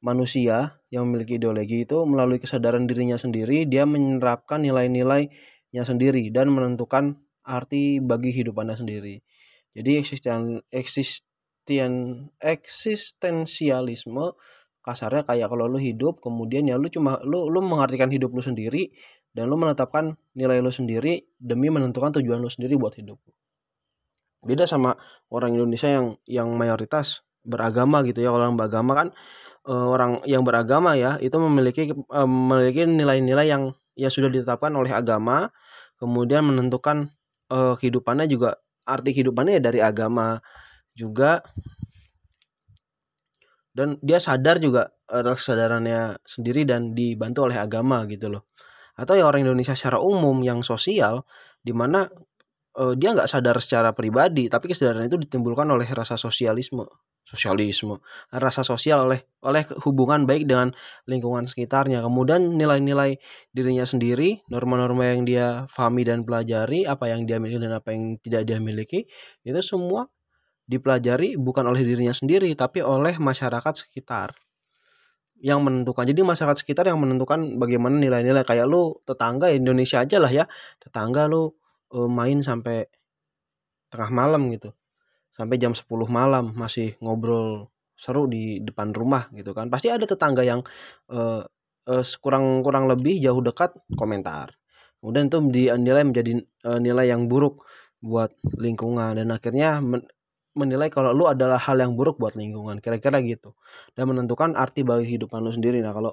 manusia 0.00 0.80
yang 0.88 1.04
memiliki 1.12 1.36
ideologi 1.36 1.84
itu 1.84 2.00
melalui 2.08 2.40
kesadaran 2.40 2.88
dirinya 2.88 3.20
sendiri 3.20 3.68
dia 3.68 3.84
menerapkan 3.84 4.64
nilai-nilainya 4.64 5.28
sendiri 5.72 6.28
dan 6.34 6.50
menentukan 6.50 7.18
arti 7.46 8.02
bagi 8.02 8.34
hidupannya 8.34 8.76
sendiri. 8.76 9.22
Jadi 9.70 9.90
eksisten 10.02 10.66
eksisten 10.74 12.26
eksistensialisme 12.42 14.34
kasarnya 14.82 15.22
kayak 15.22 15.48
kalau 15.52 15.70
lu 15.70 15.78
hidup 15.78 16.18
kemudian 16.18 16.66
ya 16.66 16.74
lu 16.80 16.90
cuma 16.90 17.20
lu 17.22 17.46
lu 17.46 17.62
mengartikan 17.62 18.10
hidup 18.10 18.32
lu 18.34 18.42
sendiri 18.42 18.90
dan 19.30 19.46
lu 19.46 19.54
menetapkan 19.54 20.18
nilai 20.34 20.58
lu 20.58 20.74
sendiri 20.74 21.22
demi 21.38 21.70
menentukan 21.70 22.18
tujuan 22.18 22.42
lu 22.42 22.50
sendiri 22.50 22.74
buat 22.74 22.98
hidup. 22.98 23.20
Beda 24.40 24.64
sama 24.64 24.96
orang 25.30 25.54
Indonesia 25.54 25.86
yang 25.86 26.06
yang 26.26 26.48
mayoritas 26.56 27.22
beragama 27.46 28.02
gitu 28.02 28.24
ya. 28.24 28.32
Kalau 28.34 28.50
orang 28.50 28.56
beragama 28.58 28.92
kan 28.96 29.08
uh, 29.68 29.86
orang 29.92 30.24
yang 30.26 30.42
beragama 30.42 30.96
ya 30.96 31.20
itu 31.20 31.36
memiliki 31.36 31.92
uh, 31.92 32.26
memiliki 32.26 32.88
nilai-nilai 32.88 33.46
yang 33.46 33.76
ya 33.98 34.08
sudah 34.08 34.30
ditetapkan 34.30 34.72
oleh 34.74 34.90
agama 34.94 35.50
kemudian 36.00 36.46
menentukan 36.48 37.12
uh, 37.52 37.76
kehidupannya 37.76 38.26
juga 38.30 38.56
arti 38.88 39.12
kehidupannya 39.12 39.60
ya 39.60 39.62
dari 39.62 39.80
agama 39.84 40.40
juga. 40.96 41.44
Dan 43.70 43.94
dia 44.02 44.18
sadar 44.18 44.58
juga 44.58 44.90
adalah 45.06 45.38
kesadarannya 45.38 46.18
sendiri 46.26 46.66
dan 46.66 46.90
dibantu 46.90 47.46
oleh 47.46 47.54
agama 47.54 48.02
gitu 48.10 48.26
loh. 48.26 48.50
Atau 48.98 49.14
ya 49.14 49.24
orang 49.24 49.46
Indonesia 49.46 49.78
secara 49.78 50.02
umum 50.02 50.42
yang 50.42 50.66
sosial 50.66 51.22
di 51.62 51.70
mana 51.70 52.04
uh, 52.76 52.94
dia 52.98 53.14
nggak 53.14 53.30
sadar 53.30 53.56
secara 53.62 53.94
pribadi 53.94 54.50
tapi 54.50 54.72
kesadaran 54.72 55.06
itu 55.06 55.16
ditimbulkan 55.20 55.70
oleh 55.70 55.86
rasa 55.86 56.18
sosialisme 56.18 56.84
sosialisme 57.24 58.00
rasa 58.32 58.66
sosial 58.66 59.06
oleh 59.06 59.20
oleh 59.44 59.62
hubungan 59.86 60.26
baik 60.26 60.48
dengan 60.50 60.74
lingkungan 61.06 61.46
sekitarnya. 61.46 62.02
Kemudian 62.04 62.58
nilai-nilai 62.58 63.20
dirinya 63.54 63.86
sendiri 63.86 64.42
norma-norma 64.50 65.14
yang 65.14 65.22
dia 65.24 65.64
pahami 65.70 66.02
dan 66.04 66.26
pelajari 66.26 66.84
apa 66.84 67.08
yang 67.08 67.24
dia 67.24 67.38
miliki 67.38 67.60
dan 67.62 67.76
apa 67.76 67.94
yang 67.94 68.18
tidak 68.20 68.42
dia 68.48 68.58
miliki 68.58 69.06
itu 69.46 69.60
semua 69.62 70.08
dipelajari 70.70 71.34
bukan 71.34 71.66
oleh 71.66 71.82
dirinya 71.82 72.14
sendiri 72.14 72.50
tapi 72.54 72.82
oleh 72.82 73.16
masyarakat 73.18 73.74
sekitar 73.86 74.34
yang 75.40 75.64
menentukan. 75.64 76.04
Jadi 76.04 76.20
masyarakat 76.20 76.60
sekitar 76.60 76.84
yang 76.92 77.00
menentukan 77.00 77.56
bagaimana 77.56 77.96
nilai-nilai. 77.96 78.44
Kayak 78.44 78.68
lu 78.68 79.00
tetangga 79.08 79.48
Indonesia 79.48 80.04
aja 80.04 80.20
lah 80.20 80.28
ya. 80.28 80.44
Tetangga 80.76 81.32
lu 81.32 81.48
uh, 81.96 82.08
main 82.12 82.44
sampai 82.44 82.84
tengah 83.90 84.10
malam 84.12 84.52
gitu 84.52 84.70
sampai 85.40 85.56
jam 85.56 85.72
10 85.72 85.88
malam 86.12 86.52
masih 86.52 87.00
ngobrol 87.00 87.72
seru 87.96 88.28
di 88.28 88.60
depan 88.60 88.92
rumah 88.92 89.32
gitu 89.32 89.56
kan. 89.56 89.72
Pasti 89.72 89.88
ada 89.88 90.04
tetangga 90.04 90.44
yang 90.44 90.60
uh, 91.08 91.40
uh, 91.88 92.04
kurang 92.20 92.60
kurang 92.60 92.84
lebih 92.92 93.16
jauh 93.24 93.40
dekat 93.40 93.72
komentar. 93.96 94.52
Kemudian 95.00 95.32
itu 95.32 95.40
dinilai 95.48 96.04
menjadi 96.04 96.44
uh, 96.68 96.76
nilai 96.76 97.08
yang 97.08 97.24
buruk 97.24 97.64
buat 98.04 98.32
lingkungan 98.60 99.16
dan 99.16 99.32
akhirnya 99.32 99.80
men 99.80 100.04
menilai 100.50 100.90
kalau 100.90 101.14
lu 101.14 101.30
adalah 101.30 101.62
hal 101.62 101.78
yang 101.78 101.94
buruk 101.94 102.18
buat 102.18 102.34
lingkungan 102.36 102.84
kira-kira 102.84 103.24
gitu. 103.24 103.56
Dan 103.96 104.12
menentukan 104.12 104.52
arti 104.60 104.84
bagi 104.84 105.08
kehidupan 105.08 105.40
lu 105.40 105.52
sendiri. 105.54 105.80
Nah 105.80 105.96
kalau 105.96 106.12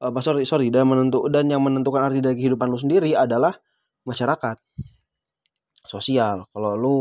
uh, 0.00 0.12
sorry 0.24 0.48
sorry 0.48 0.72
dan 0.72 0.88
menentu 0.88 1.28
dan 1.28 1.52
yang 1.52 1.60
menentukan 1.60 2.00
arti 2.00 2.24
dari 2.24 2.38
kehidupan 2.38 2.70
lu 2.70 2.80
sendiri 2.80 3.12
adalah 3.12 3.52
masyarakat 4.08 4.56
sosial. 5.84 6.48
Kalau 6.52 6.72
lu 6.80 6.96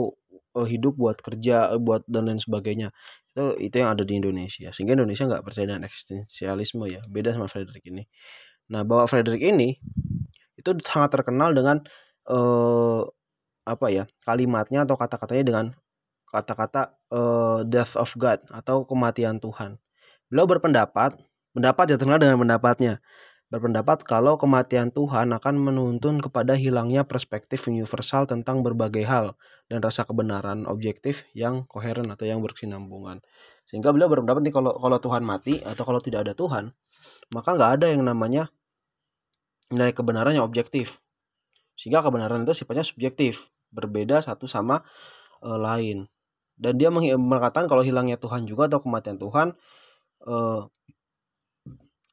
uh, 0.56 0.68
hidup 0.68 0.98
buat 0.98 1.18
kerja 1.20 1.74
uh, 1.74 1.82
buat 1.82 2.06
dan 2.10 2.30
lain 2.30 2.42
sebagainya. 2.42 2.94
Itu 3.34 3.58
itu 3.60 3.76
yang 3.82 3.98
ada 3.98 4.04
di 4.06 4.18
Indonesia. 4.18 4.70
Sehingga 4.70 4.98
Indonesia 4.98 5.26
nggak 5.26 5.44
percaya 5.46 5.66
dengan 5.70 5.84
eksistensialisme 5.86 6.86
ya. 6.90 7.02
Beda 7.10 7.34
sama 7.34 7.50
Frederick 7.50 7.86
ini. 7.90 8.06
Nah 8.72 8.86
bahwa 8.88 9.06
Frederick 9.10 9.44
ini 9.44 9.78
itu 10.58 10.70
sangat 10.86 11.12
terkenal 11.20 11.52
dengan 11.52 11.82
uh, 12.30 13.04
apa 13.64 13.88
ya 13.90 14.04
kalimatnya 14.28 14.84
atau 14.84 14.96
kata-katanya 15.00 15.44
dengan 15.44 15.66
kata-kata 16.30 16.98
uh, 17.14 17.62
death 17.68 17.96
of 17.96 18.10
God 18.18 18.42
atau 18.50 18.86
kematian 18.88 19.38
Tuhan. 19.38 19.78
Beliau 20.30 20.50
berpendapat 20.50 21.18
pendapat 21.54 21.86
ya 21.94 21.96
terkenal 22.02 22.18
dengan 22.18 22.42
pendapatnya 22.42 22.98
berpendapat 23.54 24.02
kalau 24.02 24.34
kematian 24.42 24.90
Tuhan 24.90 25.30
akan 25.30 25.56
menuntun 25.62 26.18
kepada 26.26 26.58
hilangnya 26.58 27.06
perspektif 27.06 27.70
universal 27.70 28.26
tentang 28.26 28.66
berbagai 28.66 29.06
hal 29.06 29.38
dan 29.70 29.78
rasa 29.78 30.10
kebenaran 30.10 30.66
objektif 30.66 31.30
yang 31.38 31.70
koheren 31.70 32.10
atau 32.10 32.26
yang 32.26 32.42
berkesinambungan. 32.42 33.22
Sehingga 33.70 33.94
beliau 33.94 34.10
berpendapat 34.10 34.42
nih 34.50 34.58
kalau 34.58 34.74
kalau 34.82 34.98
Tuhan 34.98 35.22
mati 35.22 35.62
atau 35.62 35.86
kalau 35.86 36.02
tidak 36.02 36.26
ada 36.26 36.34
Tuhan, 36.34 36.74
maka 37.30 37.50
nggak 37.54 37.72
ada 37.78 37.88
yang 37.94 38.02
namanya 38.02 38.50
nilai 39.70 39.94
kebenaran 39.94 40.34
yang 40.34 40.50
objektif. 40.50 40.98
Sehingga 41.78 42.02
kebenaran 42.02 42.50
itu 42.50 42.58
sifatnya 42.58 42.82
subjektif, 42.82 43.54
berbeda 43.70 44.18
satu 44.26 44.50
sama 44.50 44.82
e, 45.46 45.50
lain. 45.54 46.10
Dan 46.58 46.82
dia 46.82 46.90
mengatakan 46.90 47.70
kalau 47.70 47.86
hilangnya 47.86 48.18
Tuhan 48.18 48.50
juga 48.50 48.66
atau 48.66 48.82
kematian 48.82 49.22
Tuhan 49.22 49.54
e, 50.26 50.36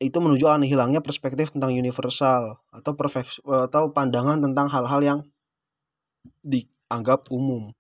itu 0.01 0.17
menunjukkan 0.17 0.65
hilangnya 0.65 1.05
perspektif 1.05 1.53
tentang 1.53 1.77
universal 1.77 2.57
atau 2.73 2.93
perfect, 2.97 3.45
atau 3.45 3.93
pandangan 3.93 4.41
tentang 4.41 4.73
hal-hal 4.73 5.01
yang 5.05 5.19
dianggap 6.41 7.29
umum. 7.29 7.77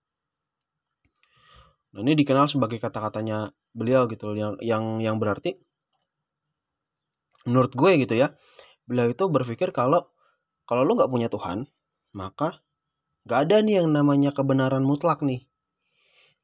Nah, 1.90 2.00
ini 2.04 2.14
dikenal 2.14 2.46
sebagai 2.46 2.78
kata-katanya 2.78 3.50
beliau 3.72 4.04
gitu 4.06 4.36
yang 4.36 4.54
yang 4.60 5.00
yang 5.00 5.16
berarti 5.16 5.58
menurut 7.48 7.72
gue 7.72 8.04
gitu 8.04 8.14
ya 8.18 8.34
beliau 8.84 9.08
itu 9.08 9.24
berpikir 9.30 9.70
kalau 9.70 10.10
kalau 10.66 10.82
lu 10.82 10.98
nggak 10.98 11.08
punya 11.08 11.30
Tuhan 11.30 11.70
maka 12.12 12.60
nggak 13.24 13.40
ada 13.48 13.56
nih 13.62 13.82
yang 13.82 13.88
namanya 13.94 14.34
kebenaran 14.34 14.82
mutlak 14.82 15.22
nih 15.22 15.46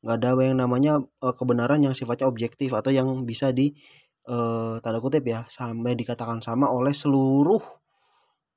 nggak 0.07 0.17
ada 0.23 0.31
yang 0.39 0.59
namanya 0.63 1.03
uh, 1.19 1.35
kebenaran 1.35 1.83
yang 1.83 1.95
sifatnya 1.99 2.31
objektif 2.31 2.71
atau 2.71 2.95
yang 2.95 3.27
bisa 3.27 3.51
di 3.51 3.75
eh, 4.27 4.75
tanda 4.83 4.99
kutip 4.99 5.25
ya 5.27 5.47
sampai 5.47 5.95
dikatakan 5.95 6.43
sama 6.43 6.71
oleh 6.71 6.93
seluruh 6.93 7.63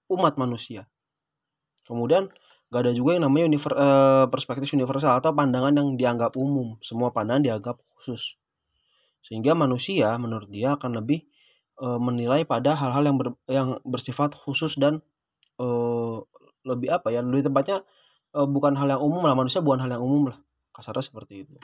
umat 0.09 0.35
manusia. 0.41 0.89
Kemudian 1.85 2.29
gak 2.69 2.81
ada 2.85 2.93
juga 2.93 3.17
yang 3.17 3.25
namanya 3.29 3.49
univer, 3.49 3.73
eh, 3.77 4.25
perspektif 4.29 4.69
universal 4.77 5.17
atau 5.17 5.33
pandangan 5.33 5.73
yang 5.73 5.97
dianggap 5.97 6.38
umum. 6.38 6.77
Semua 6.81 7.09
pandangan 7.13 7.45
dianggap 7.45 7.77
khusus. 7.97 8.38
Sehingga 9.25 9.53
manusia 9.57 10.15
menurut 10.17 10.49
dia 10.49 10.77
akan 10.77 11.01
lebih 11.01 11.25
eh, 11.81 11.99
menilai 12.01 12.45
pada 12.45 12.73
hal-hal 12.77 13.03
yang 13.05 13.17
ber, 13.21 13.27
yang 13.49 13.69
bersifat 13.85 14.33
khusus 14.38 14.77
dan 14.77 15.01
eh, 15.61 16.17
lebih 16.65 16.89
apa 16.93 17.09
ya? 17.13 17.21
Lebih 17.25 17.49
tepatnya 17.49 17.85
eh, 18.38 18.47
bukan 18.49 18.73
hal 18.77 18.97
yang 18.97 19.01
umum 19.01 19.25
lah 19.25 19.33
manusia 19.38 19.61
bukan 19.65 19.81
hal 19.85 19.91
yang 19.93 20.03
umum 20.05 20.33
lah. 20.33 20.38
Kasarnya 20.73 21.05
seperti 21.05 21.45
itu. 21.45 21.57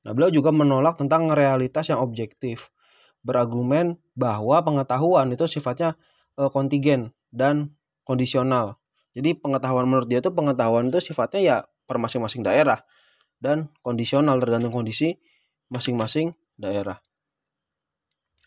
Nah, 0.00 0.16
beliau 0.16 0.32
juga 0.32 0.48
menolak 0.48 0.96
tentang 0.96 1.28
realitas 1.28 1.92
yang 1.92 2.00
objektif, 2.00 2.72
berargumen 3.20 4.00
bahwa 4.16 4.64
pengetahuan 4.64 5.28
itu 5.28 5.44
sifatnya 5.44 5.96
e, 6.40 6.48
kontingen 6.48 7.12
dan 7.28 7.76
kondisional. 8.08 8.80
Jadi 9.12 9.36
pengetahuan 9.36 9.84
menurut 9.84 10.08
dia 10.08 10.24
itu 10.24 10.32
pengetahuan 10.32 10.88
itu 10.88 11.04
sifatnya 11.04 11.40
ya 11.40 11.56
per 11.84 12.00
masing-masing 12.00 12.40
daerah 12.40 12.80
dan 13.42 13.68
kondisional 13.84 14.40
tergantung 14.40 14.72
kondisi 14.72 15.20
masing-masing 15.68 16.32
daerah. 16.56 16.96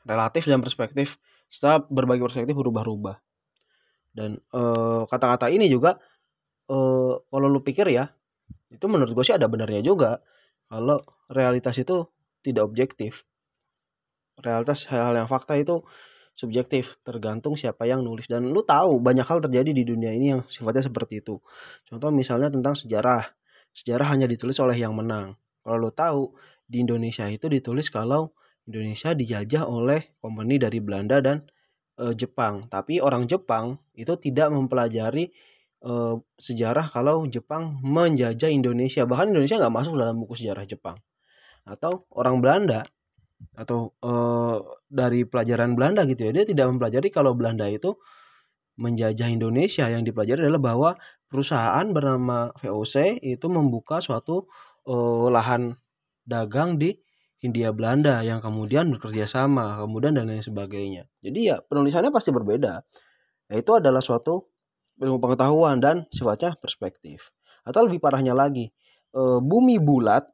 Relatif 0.09 0.49
dan 0.49 0.59
perspektif 0.59 1.21
setelah 1.53 1.85
berbagai 1.85 2.25
perspektif 2.25 2.57
berubah-ubah. 2.57 3.21
Dan 4.13 4.41
kata-kata 5.05 5.53
ini 5.53 5.69
juga 5.69 6.01
e, 6.65 6.77
kalau 7.21 7.45
lu 7.45 7.61
pikir 7.61 7.93
ya 7.93 8.09
itu 8.73 8.85
menurut 8.89 9.13
gue 9.13 9.21
sih 9.21 9.37
ada 9.37 9.45
benarnya 9.45 9.85
juga 9.85 10.17
kalau 10.73 10.97
realitas 11.29 11.77
itu 11.77 12.09
tidak 12.41 12.65
objektif. 12.65 13.29
Realitas 14.41 14.89
hal-hal 14.89 15.13
yang 15.21 15.29
fakta 15.29 15.53
itu 15.53 15.85
subjektif, 16.33 16.97
tergantung 17.05 17.53
siapa 17.53 17.85
yang 17.85 18.01
nulis 18.01 18.25
dan 18.25 18.49
lu 18.49 18.65
tahu 18.65 18.97
banyak 18.97 19.21
hal 19.21 19.37
terjadi 19.37 19.69
di 19.69 19.85
dunia 19.85 20.09
ini 20.09 20.33
yang 20.33 20.41
sifatnya 20.49 20.89
seperti 20.89 21.21
itu. 21.21 21.37
Contoh 21.85 22.09
misalnya 22.09 22.49
tentang 22.49 22.73
sejarah. 22.73 23.21
Sejarah 23.69 24.17
hanya 24.17 24.25
ditulis 24.25 24.57
oleh 24.57 24.73
yang 24.73 24.97
menang. 24.97 25.37
Kalau 25.61 25.77
lu 25.77 25.93
tahu 25.93 26.33
di 26.65 26.81
Indonesia 26.81 27.29
itu 27.29 27.45
ditulis 27.45 27.93
kalau 27.93 28.33
Indonesia 28.65 29.13
dijajah 29.13 29.69
oleh 29.69 30.17
company 30.17 30.57
dari 30.57 30.81
Belanda 30.81 31.21
dan 31.21 31.45
e, 32.01 32.17
Jepang. 32.17 32.65
Tapi 32.65 32.97
orang 32.97 33.29
Jepang 33.29 33.77
itu 33.93 34.17
tidak 34.17 34.49
mempelajari 34.49 35.29
uh, 35.83 36.15
sejarah 36.39 36.87
kalau 36.89 37.27
Jepang 37.27 37.79
menjajah 37.83 38.49
Indonesia 38.49 39.03
bahkan 39.03 39.31
Indonesia 39.31 39.59
nggak 39.59 39.73
masuk 39.73 39.99
dalam 39.99 40.19
buku 40.23 40.33
sejarah 40.39 40.63
Jepang 40.65 40.97
atau 41.63 42.03
orang 42.15 42.43
Belanda 42.43 42.83
atau 43.59 43.91
uh, 44.03 44.59
dari 44.87 45.27
pelajaran 45.27 45.75
Belanda 45.75 46.07
gitu 46.07 46.27
ya 46.27 46.31
dia 46.31 46.45
tidak 46.47 46.71
mempelajari 46.71 47.11
kalau 47.11 47.35
Belanda 47.35 47.67
itu 47.67 47.99
menjajah 48.79 49.29
Indonesia 49.29 49.85
yang 49.85 50.01
dipelajari 50.01 50.49
adalah 50.49 50.63
bahwa 50.63 50.89
perusahaan 51.29 51.85
bernama 51.93 52.49
VOC 52.57 53.21
itu 53.21 53.45
membuka 53.51 54.01
suatu 54.01 54.49
uh, 54.89 55.29
lahan 55.29 55.77
dagang 56.25 56.79
di 56.79 56.95
Hindia 57.43 57.75
Belanda 57.75 58.23
yang 58.23 58.39
kemudian 58.39 58.87
bekerja 58.87 59.27
sama, 59.27 59.75
kemudian 59.75 60.15
dan 60.15 60.31
lain 60.31 60.39
sebagainya. 60.39 61.11
Jadi 61.19 61.51
ya 61.51 61.59
penulisannya 61.59 62.07
pasti 62.07 62.31
berbeda. 62.31 62.87
Itu 63.51 63.83
adalah 63.83 63.99
suatu 63.99 64.52
ilmu 64.99 65.17
pengetahuan 65.17 65.81
dan 65.81 66.05
sifatnya 66.13 66.53
perspektif. 66.59 67.33
Atau 67.63 67.87
lebih 67.87 68.03
parahnya 68.03 68.35
lagi, 68.35 68.69
e, 69.13 69.21
bumi 69.39 69.79
bulat 69.79 70.27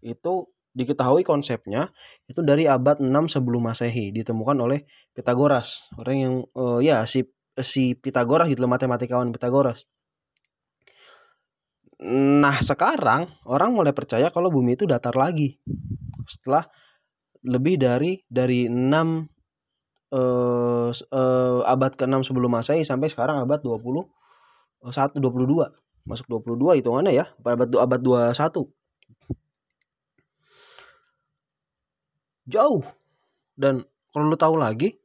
itu 0.00 0.46
diketahui 0.72 1.20
konsepnya 1.20 1.92
itu 2.24 2.40
dari 2.40 2.64
abad 2.64 2.96
6 3.04 3.10
sebelum 3.28 3.68
Masehi 3.68 4.08
ditemukan 4.14 4.56
oleh 4.56 4.88
Pitagoras. 5.12 5.92
Orang 6.00 6.16
yang 6.16 6.34
e, 6.52 6.64
ya 6.86 7.04
si 7.04 7.26
si 7.58 7.98
Pitagoras 7.98 8.48
gitu 8.48 8.64
matematikawan 8.64 9.28
Pitagoras. 9.34 9.84
Nah, 12.42 12.58
sekarang 12.58 13.30
orang 13.46 13.70
mulai 13.70 13.94
percaya 13.94 14.26
kalau 14.34 14.50
bumi 14.50 14.74
itu 14.74 14.90
datar 14.90 15.14
lagi 15.14 15.62
setelah 16.26 16.66
lebih 17.46 17.78
dari 17.78 18.18
dari 18.26 18.66
6 18.66 19.31
eh, 20.12 20.90
eh, 20.92 21.60
abad 21.64 21.92
ke-6 21.96 22.28
sebelum 22.28 22.52
Masehi 22.52 22.84
sampai 22.84 23.08
sekarang 23.08 23.40
abad 23.40 23.64
20 23.64 23.80
1 24.84 25.18
22. 25.18 25.72
Masuk 26.02 26.26
22 26.26 26.82
hitungannya 26.82 27.14
ya, 27.14 27.26
abad 27.40 27.70
abad 27.70 28.00
21. 28.02 28.68
Jauh. 32.50 32.82
Dan 33.54 33.86
kalau 34.10 34.26
lu 34.28 34.36
tahu 34.36 34.58
lagi 34.58 34.98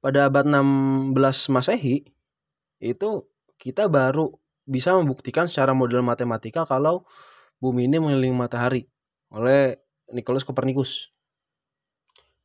pada 0.00 0.30
abad 0.30 0.46
16 0.48 1.14
Masehi 1.52 2.06
itu 2.78 3.10
kita 3.58 3.90
baru 3.90 4.30
bisa 4.68 4.94
membuktikan 4.94 5.50
secara 5.50 5.74
model 5.74 6.06
matematika 6.06 6.62
kalau 6.64 7.02
bumi 7.58 7.90
ini 7.90 7.98
mengelilingi 7.98 8.36
matahari 8.36 8.82
oleh 9.34 9.76
Nicholas 10.14 10.46
Copernicus. 10.46 11.12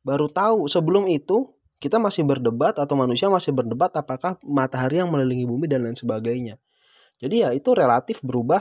Baru 0.04 0.28
tahu 0.28 0.68
sebelum 0.68 1.08
itu 1.08 1.56
kita 1.80 1.96
masih 1.96 2.24
berdebat 2.28 2.76
atau 2.76 2.94
manusia 2.94 3.32
masih 3.32 3.56
berdebat 3.56 3.92
apakah 3.96 4.36
matahari 4.44 5.00
yang 5.00 5.08
mengelilingi 5.08 5.48
bumi 5.48 5.66
dan 5.68 5.84
lain 5.84 5.96
sebagainya. 5.96 6.60
Jadi 7.18 7.44
ya 7.44 7.50
itu 7.56 7.72
relatif 7.72 8.20
berubah 8.20 8.60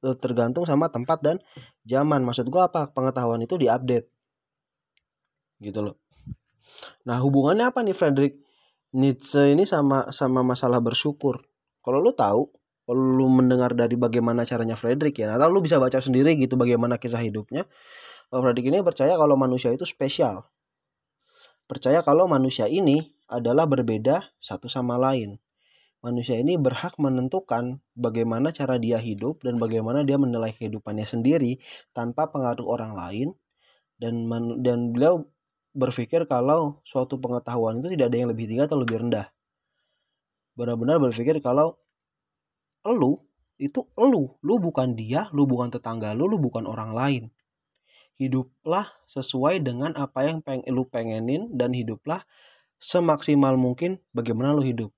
e, 0.00 0.08
tergantung 0.16 0.64
sama 0.64 0.88
tempat 0.88 1.20
dan 1.20 1.36
zaman. 1.84 2.24
Maksud 2.24 2.48
gua 2.48 2.72
apa? 2.72 2.92
Pengetahuan 2.92 3.44
itu 3.44 3.60
diupdate. 3.60 4.08
Gitu 5.60 5.80
loh. 5.80 5.96
Nah, 7.04 7.20
hubungannya 7.20 7.68
apa 7.68 7.84
nih 7.84 7.96
Frederick 7.96 8.40
Nietzsche 8.96 9.52
ini 9.52 9.68
sama 9.68 10.08
sama 10.12 10.40
masalah 10.40 10.80
bersyukur? 10.80 11.44
Kalau 11.84 12.00
lu 12.00 12.16
tahu, 12.16 12.48
kalau 12.84 13.00
lu 13.00 13.26
mendengar 13.28 13.72
dari 13.72 13.96
bagaimana 13.96 14.44
caranya 14.44 14.76
Frederick 14.76 15.16
ya 15.16 15.32
atau 15.32 15.48
lu 15.48 15.64
bisa 15.64 15.80
baca 15.80 15.98
sendiri 16.00 16.36
gitu 16.36 16.60
bagaimana 16.60 17.00
kisah 17.00 17.20
hidupnya 17.24 17.64
Frederick 18.42 18.66
ini 18.66 18.82
percaya 18.82 19.14
kalau 19.14 19.38
manusia 19.38 19.70
itu 19.70 19.86
spesial. 19.86 20.48
Percaya 21.64 22.02
kalau 22.02 22.26
manusia 22.26 22.66
ini 22.66 23.14
adalah 23.30 23.64
berbeda 23.64 24.34
satu 24.42 24.66
sama 24.66 24.98
lain. 24.98 25.38
Manusia 26.04 26.36
ini 26.36 26.60
berhak 26.60 27.00
menentukan 27.00 27.80
bagaimana 27.96 28.52
cara 28.52 28.76
dia 28.76 29.00
hidup 29.00 29.40
dan 29.40 29.56
bagaimana 29.56 30.04
dia 30.04 30.20
menilai 30.20 30.52
kehidupannya 30.52 31.08
sendiri 31.08 31.56
tanpa 31.96 32.28
pengaruh 32.28 32.68
orang 32.68 32.92
lain. 32.92 33.28
Dan 33.96 34.28
dan 34.60 34.92
beliau 34.92 35.24
berpikir 35.72 36.28
kalau 36.28 36.84
suatu 36.84 37.16
pengetahuan 37.16 37.80
itu 37.80 37.96
tidak 37.96 38.12
ada 38.12 38.16
yang 38.20 38.28
lebih 38.28 38.44
tinggi 38.50 38.68
atau 38.68 38.76
lebih 38.76 39.00
rendah. 39.00 39.32
Benar-benar 40.58 41.00
berpikir 41.00 41.40
kalau 41.40 41.80
lu 42.84 43.24
itu 43.56 43.80
lu. 43.96 44.36
Lu 44.44 44.60
bukan 44.60 44.92
dia 44.92 45.32
lu 45.32 45.48
bukan 45.48 45.72
tetangga 45.72 46.12
lu 46.12 46.28
lu 46.28 46.36
bukan 46.36 46.68
orang 46.68 46.92
lain 46.92 47.24
hiduplah 48.14 48.86
sesuai 49.10 49.62
dengan 49.62 49.94
apa 49.98 50.26
yang 50.26 50.38
peng 50.40 50.62
lu 50.70 50.86
pengenin 50.86 51.50
dan 51.54 51.74
hiduplah 51.74 52.22
semaksimal 52.78 53.58
mungkin 53.58 53.98
bagaimana 54.14 54.54
lu 54.54 54.62
hidup. 54.62 54.90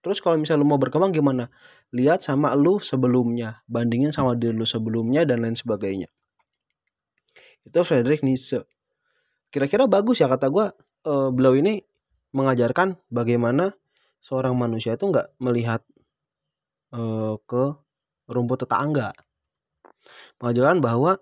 Terus 0.00 0.24
kalau 0.24 0.40
misalnya 0.40 0.64
lu 0.64 0.68
mau 0.72 0.80
berkembang 0.80 1.12
gimana? 1.12 1.52
Lihat 1.92 2.24
sama 2.24 2.56
lu 2.56 2.80
sebelumnya 2.80 3.60
bandingin 3.68 4.14
sama 4.14 4.32
diri 4.32 4.56
lu 4.56 4.64
sebelumnya 4.64 5.28
dan 5.28 5.44
lain 5.44 5.58
sebagainya. 5.58 6.08
Itu 7.68 7.84
Friedrich 7.84 8.24
Nietzsche. 8.24 8.64
Kira-kira 9.52 9.84
bagus 9.84 10.24
ya 10.24 10.30
kata 10.30 10.48
gue 10.48 10.72
uh, 11.04 11.28
beliau 11.28 11.52
ini 11.58 11.84
mengajarkan 12.32 12.96
bagaimana 13.12 13.76
seorang 14.24 14.56
manusia 14.56 14.96
itu 14.96 15.10
nggak 15.10 15.36
melihat 15.42 15.84
uh, 16.96 17.36
ke 17.44 17.76
rumput 18.30 18.64
tetangga. 18.64 19.12
Mengajarkan 20.40 20.80
bahwa 20.80 21.20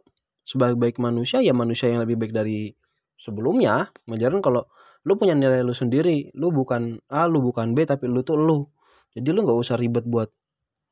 sebagai 0.49 0.81
baik 0.81 0.97
manusia 0.97 1.45
ya 1.45 1.53
manusia 1.53 1.93
yang 1.93 2.01
lebih 2.01 2.17
baik 2.17 2.33
dari 2.33 2.73
sebelumnya. 3.21 3.93
Mengajarkan 4.09 4.41
kalau 4.41 4.65
lu 5.05 5.21
punya 5.21 5.37
nilai 5.37 5.61
lu 5.61 5.77
sendiri, 5.77 6.33
lu 6.33 6.49
bukan 6.49 7.05
A, 7.13 7.29
lu 7.29 7.45
bukan 7.45 7.77
B 7.77 7.85
tapi 7.85 8.09
lu 8.09 8.25
tuh 8.25 8.41
lu. 8.41 8.65
Jadi 9.13 9.29
lu 9.29 9.45
nggak 9.45 9.61
usah 9.61 9.77
ribet 9.77 10.09
buat 10.09 10.33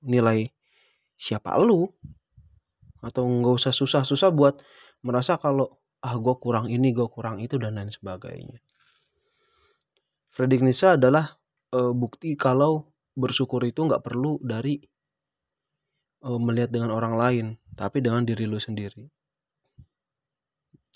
nilai 0.04 0.44
siapa 1.16 1.56
lu 1.56 1.88
atau 3.00 3.24
nggak 3.24 3.54
usah 3.56 3.72
susah-susah 3.72 4.28
buat 4.36 4.60
merasa 5.00 5.40
kalau 5.40 5.80
ah 6.04 6.12
gue 6.20 6.36
kurang 6.36 6.68
ini 6.68 6.92
gue 6.92 7.08
kurang 7.08 7.40
itu 7.40 7.56
dan 7.56 7.80
lain 7.80 7.88
sebagainya. 7.88 8.60
Friedrich 10.28 10.60
Nietzsche 10.60 11.00
adalah 11.00 11.40
e, 11.72 11.96
bukti 11.96 12.36
kalau 12.36 12.92
bersyukur 13.16 13.64
itu 13.64 13.80
nggak 13.80 14.04
perlu 14.04 14.36
dari 14.44 14.76
uh, 16.26 16.40
melihat 16.40 16.68
dengan 16.68 16.92
orang 16.92 17.14
lain, 17.16 17.46
tapi 17.78 18.04
dengan 18.04 18.26
diri 18.26 18.44
lu 18.44 18.60
sendiri. 18.60 19.08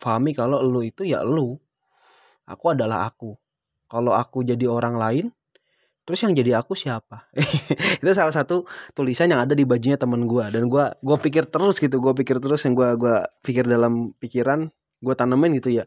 Fahami 0.00 0.32
kalau 0.32 0.64
lu 0.64 0.80
itu 0.80 1.04
ya 1.04 1.20
lu. 1.22 1.60
Aku 2.48 2.72
adalah 2.72 3.06
aku. 3.06 3.36
Kalau 3.90 4.16
aku 4.16 4.42
jadi 4.42 4.66
orang 4.70 4.96
lain, 4.96 5.26
terus 6.08 6.24
yang 6.24 6.32
jadi 6.34 6.58
aku 6.62 6.74
siapa? 6.74 7.28
itu 8.00 8.10
salah 8.16 8.34
satu 8.34 8.64
tulisan 8.96 9.30
yang 9.30 9.44
ada 9.44 9.54
di 9.54 9.62
bajunya 9.68 9.98
temen 10.00 10.24
gue 10.26 10.44
dan 10.50 10.66
gue 10.66 10.84
gue 10.98 11.16
pikir 11.20 11.46
terus 11.50 11.78
gitu, 11.78 12.00
gue 12.00 12.12
pikir 12.16 12.38
terus 12.42 12.62
yang 12.66 12.74
gue 12.78 12.88
gua 12.98 13.26
pikir 13.44 13.66
dalam 13.66 14.14
pikiran, 14.18 14.70
gue 15.02 15.14
tanemin 15.14 15.58
gitu 15.58 15.70
ya. 15.82 15.84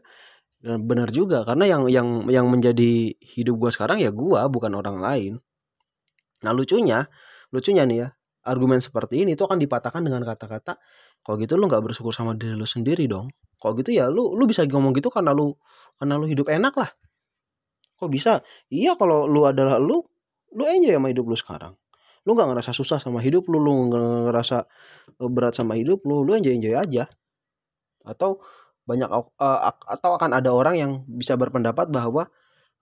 Dan 0.62 0.84
benar 0.88 1.12
juga 1.12 1.44
karena 1.44 1.68
yang 1.68 1.82
yang 1.92 2.08
yang 2.32 2.46
menjadi 2.48 3.12
hidup 3.20 3.56
gue 3.60 3.70
sekarang 3.72 4.00
ya 4.00 4.12
gue 4.12 4.40
bukan 4.48 4.72
orang 4.76 4.96
lain 5.00 5.44
Nah 6.44 6.52
lucunya, 6.52 7.08
lucunya 7.48 7.88
nih 7.88 7.98
ya, 8.04 8.08
argumen 8.44 8.78
seperti 8.78 9.24
ini 9.24 9.34
tuh 9.34 9.48
akan 9.48 9.58
dipatahkan 9.60 10.04
dengan 10.04 10.20
kata-kata 10.22 10.76
kalau 11.24 11.40
gitu 11.40 11.56
lu 11.56 11.66
nggak 11.72 11.80
bersyukur 11.80 12.12
sama 12.12 12.36
diri 12.36 12.52
lu 12.52 12.68
sendiri 12.68 13.08
dong. 13.08 13.32
Kalau 13.56 13.72
gitu 13.80 13.96
ya 13.96 14.12
lu 14.12 14.36
lu 14.36 14.44
bisa 14.44 14.68
ngomong 14.68 14.92
gitu 14.92 15.08
karena 15.08 15.32
lu 15.32 15.56
karena 15.96 16.20
lu 16.20 16.28
hidup 16.28 16.52
enak 16.52 16.76
lah. 16.76 16.90
Kok 17.96 18.10
bisa? 18.12 18.44
Iya 18.68 18.92
kalau 19.00 19.24
lu 19.24 19.48
adalah 19.48 19.80
lu, 19.80 20.04
lu 20.52 20.62
enjoy 20.68 20.92
sama 20.92 21.08
hidup 21.08 21.24
lu 21.24 21.36
sekarang. 21.38 21.72
Lu 22.28 22.36
nggak 22.36 22.52
ngerasa 22.52 22.76
susah 22.76 23.00
sama 23.00 23.24
hidup 23.24 23.48
lu, 23.48 23.56
lu 23.56 23.88
nggak 23.88 24.28
ngerasa 24.28 24.68
eh, 25.24 25.30
berat 25.32 25.56
sama 25.56 25.80
hidup 25.80 26.04
lu, 26.04 26.20
lu 26.28 26.36
enjoy 26.36 26.52
enjoy 26.52 26.76
aja. 26.76 27.08
Atau 28.04 28.44
banyak 28.84 29.08
uh, 29.08 29.72
atau 29.72 30.10
akan 30.20 30.36
ada 30.36 30.52
orang 30.52 30.76
yang 30.76 30.92
bisa 31.08 31.40
berpendapat 31.40 31.88
bahwa 31.88 32.28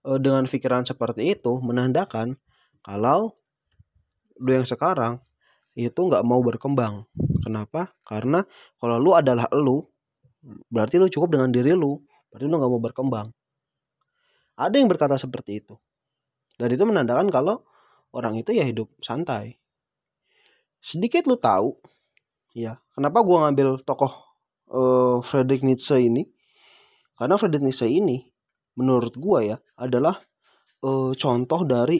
uh, 0.03 0.19
dengan 0.19 0.43
pikiran 0.43 0.83
seperti 0.83 1.31
itu 1.31 1.63
menandakan 1.63 2.35
kalau 2.83 3.31
lu 4.43 4.51
yang 4.51 4.67
sekarang 4.67 5.23
itu 5.73 5.99
nggak 6.05 6.21
mau 6.25 6.41
berkembang. 6.45 7.09
Kenapa? 7.41 7.97
Karena 8.05 8.45
kalau 8.77 9.01
lu 9.01 9.11
adalah 9.17 9.49
lu, 9.57 9.81
berarti 10.69 11.01
lu 11.01 11.09
cukup 11.09 11.37
dengan 11.37 11.49
diri 11.49 11.73
lu. 11.73 11.97
Berarti 12.29 12.45
lu 12.45 12.55
nggak 12.57 12.71
mau 12.71 12.81
berkembang. 12.81 13.27
Ada 14.53 14.77
yang 14.77 14.89
berkata 14.89 15.17
seperti 15.17 15.65
itu. 15.65 15.75
Dan 16.61 16.69
itu 16.69 16.85
menandakan 16.85 17.33
kalau 17.33 17.65
orang 18.13 18.37
itu 18.37 18.53
ya 18.53 18.61
hidup 18.61 18.93
santai. 19.01 19.57
Sedikit 20.77 21.25
lu 21.25 21.41
tahu, 21.41 21.73
ya 22.53 22.77
kenapa 22.93 23.25
gua 23.25 23.49
ngambil 23.49 23.81
tokoh 23.81 24.13
uh, 24.69 25.17
Friedrich 25.25 25.65
Nietzsche 25.65 25.97
ini? 25.97 26.21
Karena 27.17 27.39
Friedrich 27.41 27.65
Nietzsche 27.65 27.89
ini, 27.89 28.21
menurut 28.77 29.17
gua 29.17 29.41
ya, 29.41 29.57
adalah 29.73 30.21
uh, 30.85 31.17
contoh 31.17 31.65
dari 31.65 31.97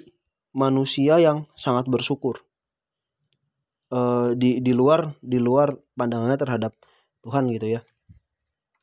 manusia 0.54 1.18
yang 1.18 1.50
sangat 1.58 1.90
bersyukur 1.90 2.38
uh, 3.94 4.34
di 4.34 4.60
di 4.60 4.74
luar 4.74 5.14
di 5.22 5.38
luar 5.38 5.78
pandangannya 5.94 6.38
terhadap 6.42 6.74
Tuhan 7.22 7.48
gitu 7.54 7.78
ya. 7.78 7.82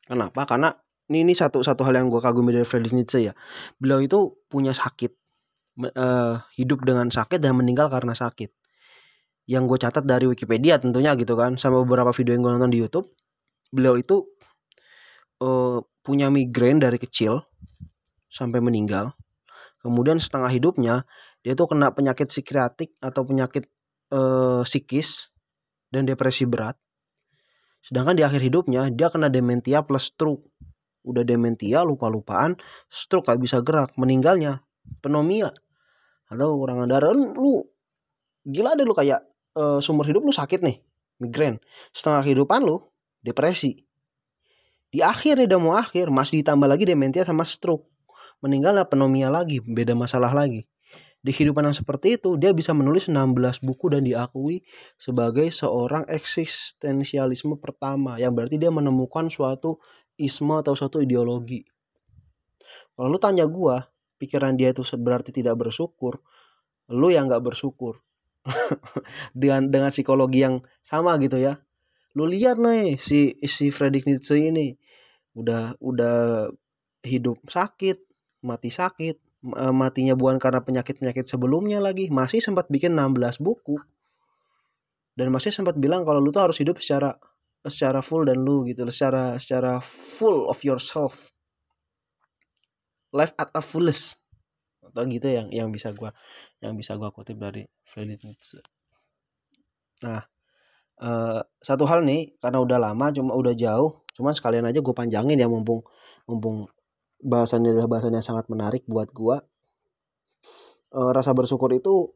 Kenapa? 0.07 0.47
Karena 0.47 0.71
ini 1.11 1.27
ini 1.27 1.33
satu 1.35 1.59
satu 1.59 1.83
hal 1.83 1.99
yang 1.99 2.07
gue 2.07 2.23
kagumi 2.23 2.55
dari 2.55 2.63
Friedrich 2.63 2.95
Nietzsche 2.95 3.27
ya. 3.27 3.33
Beliau 3.75 3.99
itu 3.99 4.39
punya 4.47 4.71
sakit, 4.71 5.11
uh, 5.93 6.39
hidup 6.55 6.87
dengan 6.87 7.11
sakit 7.11 7.43
dan 7.43 7.59
meninggal 7.59 7.91
karena 7.91 8.15
sakit. 8.15 8.49
Yang 9.51 9.63
gue 9.67 9.77
catat 9.83 10.03
dari 10.07 10.25
Wikipedia 10.31 10.79
tentunya 10.79 11.11
gitu 11.19 11.35
kan, 11.35 11.59
sama 11.59 11.83
beberapa 11.83 12.15
video 12.15 12.31
yang 12.39 12.41
gue 12.47 12.51
nonton 12.55 12.71
di 12.71 12.79
YouTube, 12.79 13.11
beliau 13.69 13.99
itu 13.99 14.23
uh, 15.43 15.83
punya 16.01 16.31
migrain 16.31 16.79
dari 16.79 16.95
kecil 16.95 17.43
sampai 18.31 18.63
meninggal. 18.63 19.11
Kemudian 19.83 20.21
setengah 20.21 20.47
hidupnya 20.47 21.03
dia 21.41 21.57
tuh 21.57 21.67
kena 21.67 21.91
penyakit 21.91 22.29
psikiatrik 22.29 22.95
atau 23.01 23.25
penyakit 23.25 23.65
eh, 24.11 24.61
psikis 24.67 25.31
dan 25.91 26.07
depresi 26.07 26.47
berat. 26.47 26.75
Sedangkan 27.81 28.13
di 28.13 28.23
akhir 28.23 28.39
hidupnya 28.43 28.87
dia 28.93 29.09
kena 29.09 29.27
dementia 29.27 29.81
plus 29.81 30.13
stroke. 30.13 30.45
Udah 31.01 31.25
dementia 31.25 31.81
lupa-lupaan 31.81 32.55
stroke 32.85 33.33
gak 33.33 33.41
bisa 33.41 33.59
gerak 33.65 33.91
meninggalnya. 33.97 34.61
Penomia. 35.01 35.49
Atau 36.29 36.61
kurangan 36.61 36.87
darah 36.87 37.11
lu 37.11 37.65
gila 38.45 38.77
deh 38.77 38.85
lu 38.85 38.93
kayak 38.93 39.25
uh, 39.57 39.81
sumber 39.81 40.05
hidup 40.09 40.21
lu 40.21 40.33
sakit 40.33 40.61
nih 40.61 40.77
migrain. 41.17 41.57
Setengah 41.91 42.21
kehidupan 42.21 42.61
lu 42.61 42.85
depresi. 43.25 43.81
Di 44.91 45.01
akhir 45.01 45.41
udah 45.41 45.59
mau 45.59 45.73
akhir 45.73 46.13
masih 46.13 46.45
ditambah 46.45 46.67
lagi 46.69 46.85
dementia 46.85 47.25
sama 47.25 47.43
stroke. 47.43 47.89
Meninggalnya 48.45 48.85
penomia 48.85 49.33
lagi 49.33 49.61
beda 49.61 49.97
masalah 49.97 50.33
lagi 50.33 50.70
di 51.21 51.29
kehidupan 51.29 51.69
yang 51.69 51.77
seperti 51.77 52.17
itu 52.17 52.33
dia 52.35 52.49
bisa 52.49 52.73
menulis 52.73 53.05
16 53.05 53.61
buku 53.61 53.93
dan 53.93 54.01
diakui 54.01 54.65
sebagai 54.97 55.53
seorang 55.53 56.09
eksistensialisme 56.09 57.61
pertama 57.61 58.17
yang 58.17 58.33
berarti 58.33 58.57
dia 58.57 58.73
menemukan 58.73 59.29
suatu 59.29 59.77
isme 60.17 60.57
atau 60.57 60.73
suatu 60.73 60.97
ideologi. 60.97 61.61
Kalau 62.97 63.07
lu 63.09 63.21
tanya 63.21 63.45
gua 63.45 63.85
pikiran 64.17 64.57
dia 64.57 64.73
itu 64.73 64.81
berarti 64.97 65.29
tidak 65.29 65.61
bersyukur 65.61 66.21
lu 66.91 67.07
yang 67.09 67.31
nggak 67.31 67.41
bersyukur. 67.41 68.03
Dengan 69.37 69.69
dengan 69.69 69.93
psikologi 69.93 70.41
yang 70.41 70.65
sama 70.81 71.15
gitu 71.21 71.37
ya. 71.37 71.61
Lu 72.17 72.27
lihat 72.27 72.59
nih 72.59 72.99
si 72.99 73.39
si 73.47 73.71
Friedrich 73.71 74.03
Nietzsche 74.09 74.51
ini 74.51 74.75
udah 75.37 75.79
udah 75.79 76.49
hidup 77.07 77.39
sakit 77.47 77.97
mati 78.43 78.67
sakit 78.67 79.30
matinya 79.73 80.13
bukan 80.13 80.37
karena 80.37 80.61
penyakit-penyakit 80.61 81.25
sebelumnya 81.25 81.81
lagi 81.81 82.13
masih 82.13 82.39
sempat 82.41 82.69
bikin 82.69 82.93
16 82.93 83.41
buku. 83.41 83.81
Dan 85.17 85.33
masih 85.33 85.51
sempat 85.51 85.75
bilang 85.75 86.05
kalau 86.07 86.23
lu 86.23 86.31
tuh 86.31 86.45
harus 86.49 86.57
hidup 86.61 86.79
secara 86.79 87.17
secara 87.61 88.01
full 88.01 88.25
dan 88.25 88.41
lu 88.41 88.65
gitu 88.65 88.85
secara 88.89 89.37
secara 89.37 89.81
full 89.81 90.47
of 90.47 90.61
yourself. 90.61 91.33
Life 93.11 93.35
at 93.35 93.51
a 93.51 93.61
fullest. 93.61 94.21
Atau 94.81 95.03
gitu 95.09 95.27
yang 95.27 95.51
yang 95.51 95.69
bisa 95.69 95.91
gua 95.91 96.15
yang 96.63 96.77
bisa 96.79 96.95
gua 96.95 97.11
kutip 97.11 97.35
dari 97.37 97.65
Friedrich 97.83 98.23
Nietzsche. 98.23 98.63
Nah 100.05 100.21
uh, 101.01 101.41
satu 101.59 101.83
hal 101.89 102.05
nih 102.05 102.37
karena 102.37 102.61
udah 102.61 102.77
lama 102.77 103.09
cuma 103.11 103.33
udah 103.33 103.57
jauh 103.57 104.05
cuman 104.13 104.33
sekalian 104.37 104.69
aja 104.69 104.79
gue 104.79 104.95
panjangin 104.95 105.39
ya 105.39 105.49
mumpung 105.49 105.81
mumpung 106.29 106.69
bahasannya 107.21 107.73
adalah 107.73 107.89
bahasan 107.89 108.17
yang 108.17 108.25
sangat 108.25 108.49
menarik 108.51 108.83
buat 108.89 109.09
gua. 109.13 109.45
E, 110.91 110.99
rasa 111.13 111.31
bersyukur 111.31 111.71
itu 111.71 112.11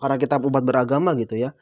karena 0.00 0.16
kita 0.18 0.40
umat 0.42 0.64
beragama 0.64 1.14
gitu 1.14 1.38
ya. 1.38 1.54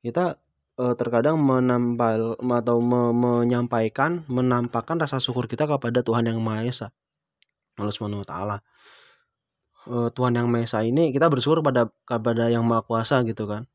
Kita 0.00 0.38
e, 0.78 0.84
terkadang 0.96 1.36
menampal 1.42 2.38
atau 2.38 2.76
me, 2.80 3.12
menyampaikan 3.12 4.24
menampakkan 4.30 4.96
rasa 4.96 5.18
syukur 5.20 5.50
kita 5.50 5.68
kepada 5.68 6.00
Tuhan 6.00 6.26
yang 6.30 6.40
Maha 6.40 6.66
Esa 6.66 6.88
Allah 7.76 7.92
Subhanahu 7.92 8.24
wa 8.24 8.28
taala. 8.28 8.56
E, 9.86 10.10
Tuhan 10.14 10.32
yang 10.38 10.48
Maha 10.48 10.64
Esa 10.64 10.80
ini 10.86 11.12
kita 11.12 11.28
bersyukur 11.28 11.60
pada 11.60 11.92
kepada 12.08 12.48
yang 12.48 12.64
Maha 12.64 12.86
Kuasa 12.86 13.20
gitu 13.28 13.44
kan 13.50 13.68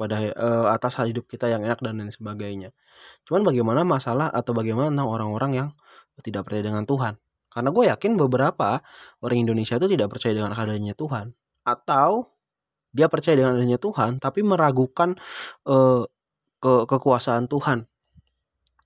pada 0.00 0.16
e, 0.32 0.48
atas 0.72 0.96
hidup 1.04 1.28
kita 1.28 1.52
yang 1.52 1.60
enak 1.60 1.84
dan 1.84 2.00
lain 2.00 2.08
sebagainya 2.08 2.72
cuman 3.28 3.44
bagaimana 3.44 3.84
masalah 3.84 4.32
atau 4.32 4.56
bagaimana 4.56 4.88
tentang 4.88 5.12
orang-orang 5.12 5.52
yang 5.52 5.68
tidak 6.22 6.46
percaya 6.46 6.64
dengan 6.64 6.84
Tuhan. 6.84 7.16
Karena 7.50 7.68
gue 7.74 7.84
yakin 7.90 8.12
beberapa 8.14 8.78
orang 9.24 9.38
Indonesia 9.42 9.74
itu 9.80 9.88
tidak 9.90 10.08
percaya 10.14 10.32
dengan 10.36 10.54
adanya 10.54 10.94
Tuhan. 10.94 11.34
Atau 11.66 12.30
dia 12.94 13.10
percaya 13.10 13.34
dengan 13.34 13.58
adanya 13.58 13.78
Tuhan 13.78 14.22
tapi 14.22 14.46
meragukan 14.46 15.18
uh, 15.66 16.06
ke 16.62 16.74
kekuasaan 16.86 17.50
Tuhan. 17.50 17.90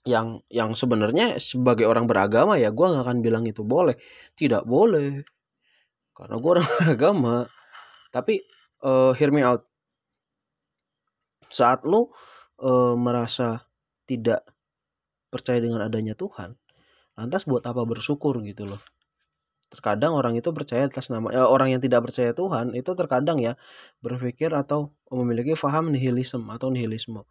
Yang 0.05 0.45
yang 0.53 0.71
sebenarnya 0.73 1.41
sebagai 1.41 1.89
orang 1.89 2.09
beragama 2.09 2.57
ya 2.57 2.73
gue 2.73 2.87
nggak 2.89 3.05
akan 3.05 3.19
bilang 3.21 3.45
itu 3.45 3.61
boleh. 3.67 4.01
Tidak 4.33 4.65
boleh. 4.65 5.21
Karena 6.17 6.37
gue 6.41 6.51
orang 6.57 6.69
beragama. 6.81 7.37
Tapi 8.09 8.41
uh, 8.81 9.13
hear 9.13 9.29
me 9.29 9.45
out. 9.45 9.69
Saat 11.55 11.87
lo 11.87 12.11
uh, 12.67 12.99
merasa 12.99 13.71
tidak 14.11 14.43
percaya 15.31 15.63
dengan 15.63 15.87
adanya 15.87 16.19
Tuhan, 16.19 16.59
lantas 17.15 17.47
buat 17.47 17.63
apa 17.63 17.87
bersyukur 17.87 18.43
gitu 18.43 18.67
loh? 18.67 18.83
Terkadang 19.71 20.19
orang 20.19 20.35
itu 20.35 20.51
percaya 20.51 20.91
atas 20.91 21.15
nama 21.15 21.31
ya, 21.31 21.47
orang 21.47 21.79
yang 21.79 21.83
tidak 21.83 22.11
percaya 22.11 22.35
Tuhan 22.35 22.75
itu 22.75 22.91
terkadang 22.99 23.39
ya 23.39 23.55
berpikir 24.03 24.51
atau 24.51 24.91
memiliki 25.15 25.55
faham 25.55 25.95
nihilisme 25.95 26.43
atau 26.51 26.75
nihilisme. 26.75 27.23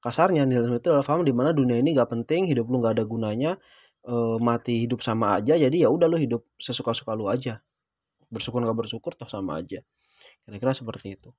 Kasarnya 0.00 0.48
nihilisme 0.48 0.80
itu 0.80 0.88
adalah 0.88 1.04
faham 1.04 1.28
di 1.28 1.36
mana 1.36 1.52
dunia 1.52 1.76
ini 1.76 1.92
gak 1.92 2.16
penting 2.16 2.48
hidup 2.48 2.68
lu 2.72 2.80
gak 2.80 3.00
ada 3.00 3.04
gunanya 3.04 3.60
e, 4.04 4.14
mati 4.40 4.84
hidup 4.84 5.00
sama 5.00 5.40
aja 5.40 5.56
jadi 5.56 5.84
ya 5.84 5.88
udah 5.88 6.08
lu 6.08 6.16
hidup 6.20 6.44
sesuka-suka 6.60 7.12
lu 7.16 7.28
aja. 7.32 7.60
Bersyukur 8.32 8.60
gak 8.64 8.76
bersyukur 8.76 9.12
toh 9.16 9.28
sama 9.28 9.60
aja. 9.60 9.80
Kira-kira 10.44 10.72
seperti 10.76 11.16
itu 11.16 11.32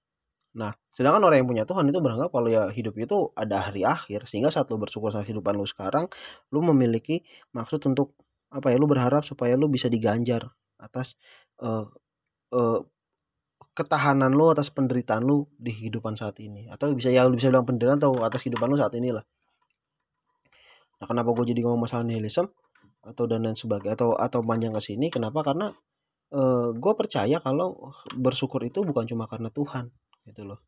Nah, 0.57 0.73
sedangkan 0.89 1.21
orang 1.21 1.45
yang 1.45 1.49
punya 1.49 1.63
Tuhan 1.69 1.85
itu 1.85 2.01
beranggap 2.01 2.33
kalau 2.33 2.49
ya 2.49 2.73
hidup 2.73 2.97
itu 2.97 3.29
ada 3.37 3.69
hari 3.69 3.85
akhir 3.85 4.25
sehingga 4.25 4.49
saat 4.49 4.65
lu 4.73 4.81
bersyukur 4.81 5.13
sama 5.13 5.21
kehidupan 5.21 5.53
lu 5.53 5.69
sekarang, 5.69 6.09
lu 6.49 6.65
memiliki 6.65 7.21
maksud 7.53 7.77
untuk 7.85 8.17
apa 8.49 8.73
ya? 8.73 8.81
Lu 8.81 8.89
berharap 8.89 9.21
supaya 9.21 9.53
lu 9.53 9.69
bisa 9.69 9.85
diganjar 9.85 10.49
atas 10.81 11.13
uh, 11.61 11.85
uh, 12.57 12.79
ketahanan 13.77 14.33
lu 14.33 14.49
atas 14.49 14.73
penderitaan 14.73 15.21
lu 15.21 15.45
di 15.61 15.69
kehidupan 15.69 16.17
saat 16.17 16.41
ini 16.41 16.65
atau 16.73 16.89
bisa 16.97 17.13
ya 17.13 17.29
lu 17.29 17.37
bisa 17.37 17.53
bilang 17.53 17.69
penderitaan 17.69 18.01
atau 18.01 18.17
atas 18.25 18.41
kehidupan 18.41 18.65
lu 18.73 18.77
saat 18.81 18.93
ini 18.97 19.13
lah. 19.13 19.21
Nah, 20.97 21.05
kenapa 21.05 21.29
gue 21.37 21.53
jadi 21.53 21.61
ngomong 21.61 21.85
masalah 21.85 22.01
nihilisme 22.01 22.49
atau 23.05 23.23
dan 23.29 23.45
lain 23.45 23.53
sebagainya 23.53 23.93
atau 23.93 24.17
atau 24.17 24.41
panjang 24.41 24.73
ke 24.73 24.81
sini? 24.81 25.13
Kenapa? 25.13 25.45
Karena 25.45 25.69
uh, 26.33 26.73
gue 26.73 26.93
percaya 26.97 27.37
kalau 27.37 27.93
bersyukur 28.17 28.65
itu 28.65 28.81
bukan 28.81 29.05
cuma 29.05 29.29
karena 29.29 29.53
Tuhan, 29.53 29.93
gitu 30.27 30.43
loh. 30.43 30.59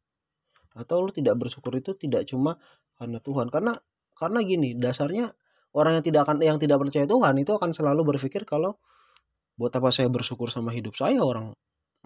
Atau 0.73 1.03
lu 1.03 1.11
tidak 1.11 1.35
bersyukur 1.35 1.75
itu 1.75 1.91
tidak 1.99 2.23
cuma 2.29 2.55
karena 2.95 3.19
Tuhan. 3.19 3.51
Karena 3.51 3.75
karena 4.15 4.39
gini 4.43 4.75
dasarnya 4.79 5.31
orang 5.75 5.99
yang 5.99 6.05
tidak 6.05 6.21
akan 6.27 6.35
yang 6.39 6.57
tidak 6.57 6.79
percaya 6.79 7.05
Tuhan 7.05 7.35
itu 7.39 7.51
akan 7.55 7.71
selalu 7.75 8.15
berpikir 8.15 8.47
kalau 8.47 8.79
buat 9.59 9.75
apa 9.75 9.91
saya 9.91 10.07
bersyukur 10.07 10.47
sama 10.47 10.71
hidup 10.71 10.95
saya 10.95 11.19
orang 11.19 11.51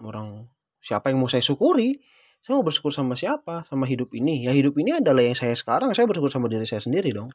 orang 0.02 0.50
siapa 0.82 1.14
yang 1.14 1.22
mau 1.22 1.30
saya 1.30 1.40
syukuri? 1.40 2.02
Saya 2.44 2.60
mau 2.60 2.64
bersyukur 2.66 2.92
sama 2.92 3.16
siapa? 3.16 3.64
Sama 3.64 3.88
hidup 3.88 4.12
ini. 4.12 4.44
Ya 4.44 4.52
hidup 4.52 4.76
ini 4.76 5.00
adalah 5.00 5.24
yang 5.24 5.32
saya 5.32 5.56
sekarang. 5.56 5.96
Saya 5.96 6.04
bersyukur 6.04 6.28
sama 6.28 6.52
diri 6.52 6.68
saya 6.68 6.84
sendiri 6.84 7.08
dong. 7.08 7.32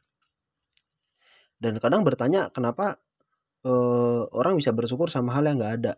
Dan 1.58 1.82
kadang 1.82 2.06
bertanya 2.06 2.46
kenapa 2.54 2.94
uh, 3.66 4.22
orang 4.30 4.54
bisa 4.54 4.70
bersyukur 4.70 5.10
sama 5.10 5.34
hal 5.34 5.50
yang 5.50 5.58
nggak 5.58 5.74
ada? 5.82 5.92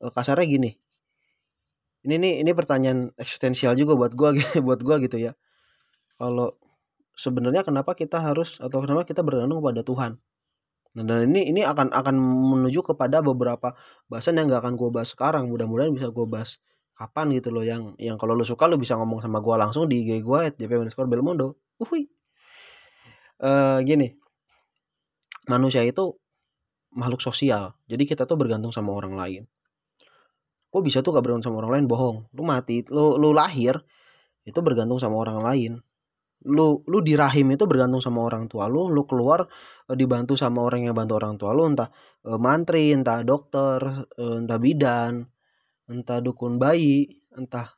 Uh, 0.00 0.08
kasarnya 0.08 0.48
gini 0.48 0.70
ini 2.04 2.20
nih 2.20 2.32
ini 2.44 2.52
pertanyaan 2.52 3.16
eksistensial 3.16 3.72
juga 3.80 3.96
buat 3.96 4.12
gua 4.12 4.36
buat 4.66 4.80
gua 4.84 5.00
gitu 5.00 5.16
ya. 5.16 5.32
Kalau 6.20 6.52
sebenarnya 7.16 7.64
kenapa 7.64 7.96
kita 7.96 8.20
harus 8.20 8.60
atau 8.60 8.84
kenapa 8.84 9.08
kita 9.08 9.24
bergantung 9.24 9.64
pada 9.64 9.80
Tuhan? 9.80 10.20
Nah, 10.94 11.02
dan 11.02 11.26
ini 11.32 11.48
ini 11.50 11.66
akan 11.66 11.90
akan 11.90 12.14
menuju 12.54 12.94
kepada 12.94 13.18
beberapa 13.24 13.74
bahasan 14.06 14.38
yang 14.38 14.46
gak 14.52 14.62
akan 14.68 14.74
gua 14.76 15.00
bahas 15.00 15.10
sekarang. 15.16 15.48
Mudah-mudahan 15.48 15.90
bisa 15.96 16.12
gua 16.12 16.28
bahas 16.28 16.60
kapan 16.94 17.32
gitu 17.34 17.50
loh. 17.50 17.64
Yang 17.64 17.96
yang 17.98 18.20
kalau 18.20 18.36
lu 18.36 18.44
suka 18.46 18.68
lu 18.68 18.76
bisa 18.76 18.94
ngomong 19.00 19.24
sama 19.24 19.40
gua 19.40 19.58
langsung 19.64 19.88
di 19.88 20.04
IG 20.04 20.22
gua 20.22 20.52
at 20.52 20.60
underscore 20.60 21.08
belmondo. 21.08 21.56
Uhui 21.80 22.12
uh, 23.42 23.80
gini. 23.82 24.12
Manusia 25.48 25.82
itu 25.82 26.14
makhluk 26.94 27.24
sosial. 27.24 27.74
Jadi 27.88 28.04
kita 28.06 28.28
tuh 28.28 28.36
bergantung 28.38 28.70
sama 28.70 28.92
orang 28.92 29.16
lain 29.16 29.44
kok 30.74 30.82
bisa 30.82 31.06
tuh 31.06 31.14
gak 31.14 31.22
bergantung 31.22 31.54
sama 31.54 31.62
orang 31.62 31.78
lain? 31.78 31.86
Bohong. 31.86 32.16
Lu 32.34 32.42
mati 32.42 32.82
lu 32.90 33.14
lu 33.14 33.30
lahir 33.30 33.78
itu 34.42 34.58
bergantung 34.58 34.98
sama 34.98 35.22
orang 35.22 35.38
lain. 35.38 35.72
Lu 36.50 36.82
lu 36.90 36.98
di 36.98 37.14
rahim 37.14 37.54
itu 37.54 37.62
bergantung 37.70 38.02
sama 38.02 38.26
orang 38.26 38.50
tua 38.50 38.66
lu 38.66 38.90
lu 38.90 39.06
keluar 39.06 39.46
e, 39.86 39.94
dibantu 39.94 40.34
sama 40.34 40.66
orang 40.66 40.90
yang 40.90 40.92
bantu 40.98 41.16
orang 41.16 41.38
tua 41.38 41.54
lu 41.54 41.70
entah 41.70 41.88
e, 42.26 42.34
mantri 42.36 42.90
entah 42.90 43.22
dokter 43.22 43.78
e, 44.18 44.44
entah 44.44 44.58
bidan 44.58 45.24
entah 45.86 46.18
dukun 46.18 46.58
bayi 46.58 47.22
entah 47.38 47.70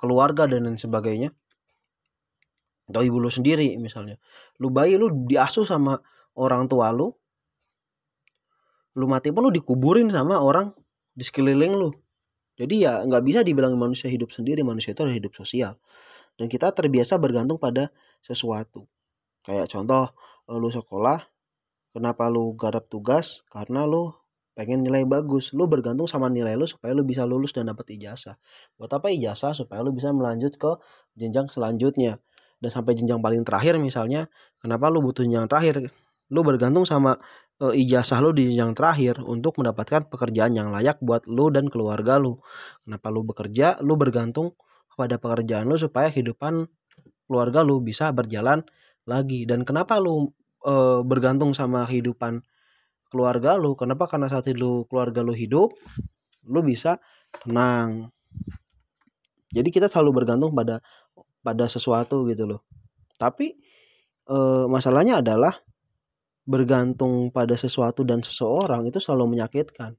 keluarga 0.00 0.48
dan 0.48 0.64
lain 0.64 0.80
sebagainya. 0.80 1.36
Atau 2.88 3.04
ibu 3.04 3.20
lu 3.20 3.28
sendiri 3.28 3.76
misalnya. 3.76 4.16
Lu 4.56 4.72
bayi 4.72 4.96
lu 4.96 5.28
diasuh 5.28 5.68
sama 5.68 6.00
orang 6.40 6.64
tua 6.72 6.88
lu 6.96 7.12
lu 8.96 9.04
mati 9.06 9.28
pun 9.30 9.46
lu 9.46 9.52
dikuburin 9.52 10.08
sama 10.08 10.40
orang 10.40 10.72
di 11.12 11.22
sekeliling 11.22 11.76
lu 11.76 11.92
jadi 12.60 12.74
ya 12.76 12.92
nggak 13.08 13.24
bisa 13.24 13.40
dibilang 13.40 13.72
manusia 13.80 14.12
hidup 14.12 14.28
sendiri, 14.28 14.60
manusia 14.60 14.92
itu 14.92 15.00
adalah 15.00 15.16
hidup 15.16 15.32
sosial. 15.32 15.80
Dan 16.36 16.52
kita 16.52 16.68
terbiasa 16.76 17.16
bergantung 17.16 17.56
pada 17.56 17.88
sesuatu. 18.20 18.84
Kayak 19.40 19.72
contoh, 19.72 20.12
lu 20.52 20.68
sekolah, 20.68 21.24
kenapa 21.96 22.28
lu 22.28 22.52
garap 22.60 22.84
tugas? 22.92 23.40
Karena 23.48 23.88
lu 23.88 24.12
pengen 24.52 24.84
nilai 24.84 25.08
bagus. 25.08 25.56
Lu 25.56 25.64
bergantung 25.72 26.04
sama 26.04 26.28
nilai 26.28 26.52
lu 26.52 26.68
supaya 26.68 26.92
lu 26.92 27.00
bisa 27.00 27.24
lulus 27.24 27.56
dan 27.56 27.72
dapat 27.72 27.96
ijazah. 27.96 28.36
Buat 28.76 28.92
apa 29.00 29.08
ijazah? 29.08 29.56
Supaya 29.56 29.80
lu 29.80 29.96
bisa 29.96 30.12
melanjut 30.12 30.60
ke 30.60 30.76
jenjang 31.16 31.48
selanjutnya. 31.48 32.20
dan 32.60 32.68
sampai 32.68 32.92
jenjang 32.92 33.24
paling 33.24 33.40
terakhir 33.40 33.80
misalnya 33.80 34.28
kenapa 34.60 34.92
lu 34.92 35.00
butuh 35.00 35.24
jenjang 35.24 35.48
terakhir 35.48 35.88
lu 36.28 36.40
bergantung 36.44 36.84
sama 36.84 37.16
uh, 37.60 37.74
ijazah 37.76 38.18
lu 38.24 38.32
di 38.32 38.50
jenjang 38.52 38.72
terakhir 38.72 39.20
untuk 39.22 39.60
mendapatkan 39.60 40.08
pekerjaan 40.08 40.56
yang 40.56 40.72
layak 40.72 40.98
buat 41.04 41.28
lu 41.28 41.52
dan 41.52 41.68
keluarga 41.68 42.16
lu. 42.16 42.40
Kenapa 42.84 43.12
lu 43.12 43.22
bekerja? 43.22 43.78
Lu 43.84 43.94
bergantung 44.00 44.56
pada 44.96 45.16
pekerjaan 45.16 45.64
lu 45.68 45.80
supaya 45.80 46.12
kehidupan 46.12 46.68
keluarga 47.28 47.64
lu 47.64 47.80
bisa 47.80 48.10
berjalan 48.12 48.64
lagi. 49.04 49.44
Dan 49.44 49.64
kenapa 49.68 50.00
lu 50.00 50.32
uh, 50.64 51.00
bergantung 51.04 51.52
sama 51.52 51.84
kehidupan 51.84 52.42
keluarga 53.12 53.60
lu? 53.60 53.76
Kenapa 53.76 54.08
karena 54.08 54.26
saat 54.32 54.48
lu 54.56 54.88
keluarga 54.88 55.20
lu 55.20 55.36
hidup 55.36 55.72
lu 56.48 56.60
bisa 56.64 56.96
tenang? 57.44 58.12
Jadi 59.50 59.68
kita 59.74 59.90
selalu 59.90 60.22
bergantung 60.22 60.54
pada 60.54 60.78
pada 61.42 61.66
sesuatu 61.66 62.22
gitu 62.30 62.46
loh. 62.46 62.62
Tapi 63.18 63.58
e, 64.28 64.38
masalahnya 64.70 65.20
adalah 65.20 65.52
bergantung 66.48 67.28
pada 67.30 67.54
sesuatu 67.54 68.02
dan 68.02 68.24
seseorang 68.24 68.88
itu 68.88 68.98
selalu 68.98 69.36
menyakitkan. 69.38 69.96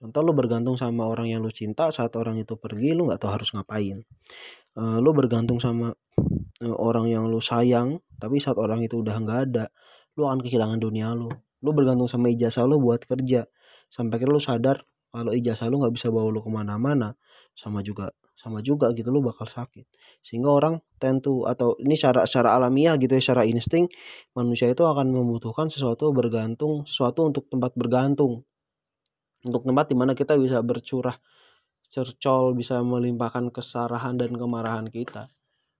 Contoh 0.00 0.20
lu 0.24 0.32
bergantung 0.32 0.80
sama 0.80 1.04
orang 1.04 1.28
yang 1.28 1.44
lu 1.44 1.52
cinta 1.52 1.92
saat 1.92 2.16
orang 2.16 2.40
itu 2.40 2.56
pergi 2.56 2.96
lu 2.96 3.04
nggak 3.04 3.20
tahu 3.20 3.36
harus 3.36 3.52
ngapain. 3.52 4.00
E, 4.72 4.82
lu 4.96 5.12
bergantung 5.12 5.60
sama 5.60 5.92
e, 6.56 6.66
orang 6.72 7.12
yang 7.12 7.28
lu 7.28 7.36
sayang 7.36 8.00
tapi 8.16 8.40
saat 8.40 8.56
orang 8.56 8.80
itu 8.80 8.96
udah 9.04 9.20
nggak 9.20 9.40
ada 9.52 9.68
lu 10.16 10.24
akan 10.24 10.40
kehilangan 10.40 10.80
dunia 10.80 11.12
lu. 11.12 11.28
Lu 11.60 11.76
bergantung 11.76 12.08
sama 12.08 12.32
ijazah 12.32 12.64
lu 12.64 12.80
buat 12.80 13.04
kerja. 13.04 13.44
Sampai 13.92 14.16
akhirnya 14.16 14.34
lu 14.36 14.40
sadar 14.40 14.76
kalau 15.12 15.36
ijazah 15.36 15.68
lu 15.68 15.84
nggak 15.84 15.92
bisa 15.92 16.08
bawa 16.08 16.32
lu 16.32 16.40
ke 16.40 16.48
mana-mana. 16.48 17.12
Sama 17.52 17.84
juga 17.84 18.08
sama 18.40 18.64
juga 18.64 18.88
gitu 18.96 19.12
lu 19.12 19.20
bakal 19.20 19.44
sakit. 19.44 19.84
Sehingga 20.24 20.48
orang 20.48 20.80
tentu 20.96 21.44
atau 21.44 21.76
ini 21.76 21.92
secara 21.92 22.24
secara 22.24 22.56
alamiah 22.56 22.96
gitu 22.96 23.12
ya 23.12 23.20
secara 23.20 23.44
insting 23.44 23.84
manusia 24.32 24.72
itu 24.72 24.80
akan 24.80 25.12
membutuhkan 25.12 25.68
sesuatu 25.68 26.08
bergantung 26.16 26.88
sesuatu 26.88 27.28
untuk 27.28 27.52
tempat 27.52 27.76
bergantung. 27.76 28.48
Untuk 29.44 29.68
tempat 29.68 29.92
di 29.92 29.96
mana 29.96 30.16
kita 30.16 30.40
bisa 30.40 30.64
bercurah 30.64 31.16
cercol 31.92 32.56
bisa 32.56 32.80
melimpahkan 32.80 33.52
kesarahan 33.52 34.16
dan 34.16 34.32
kemarahan 34.32 34.88
kita. 34.88 35.28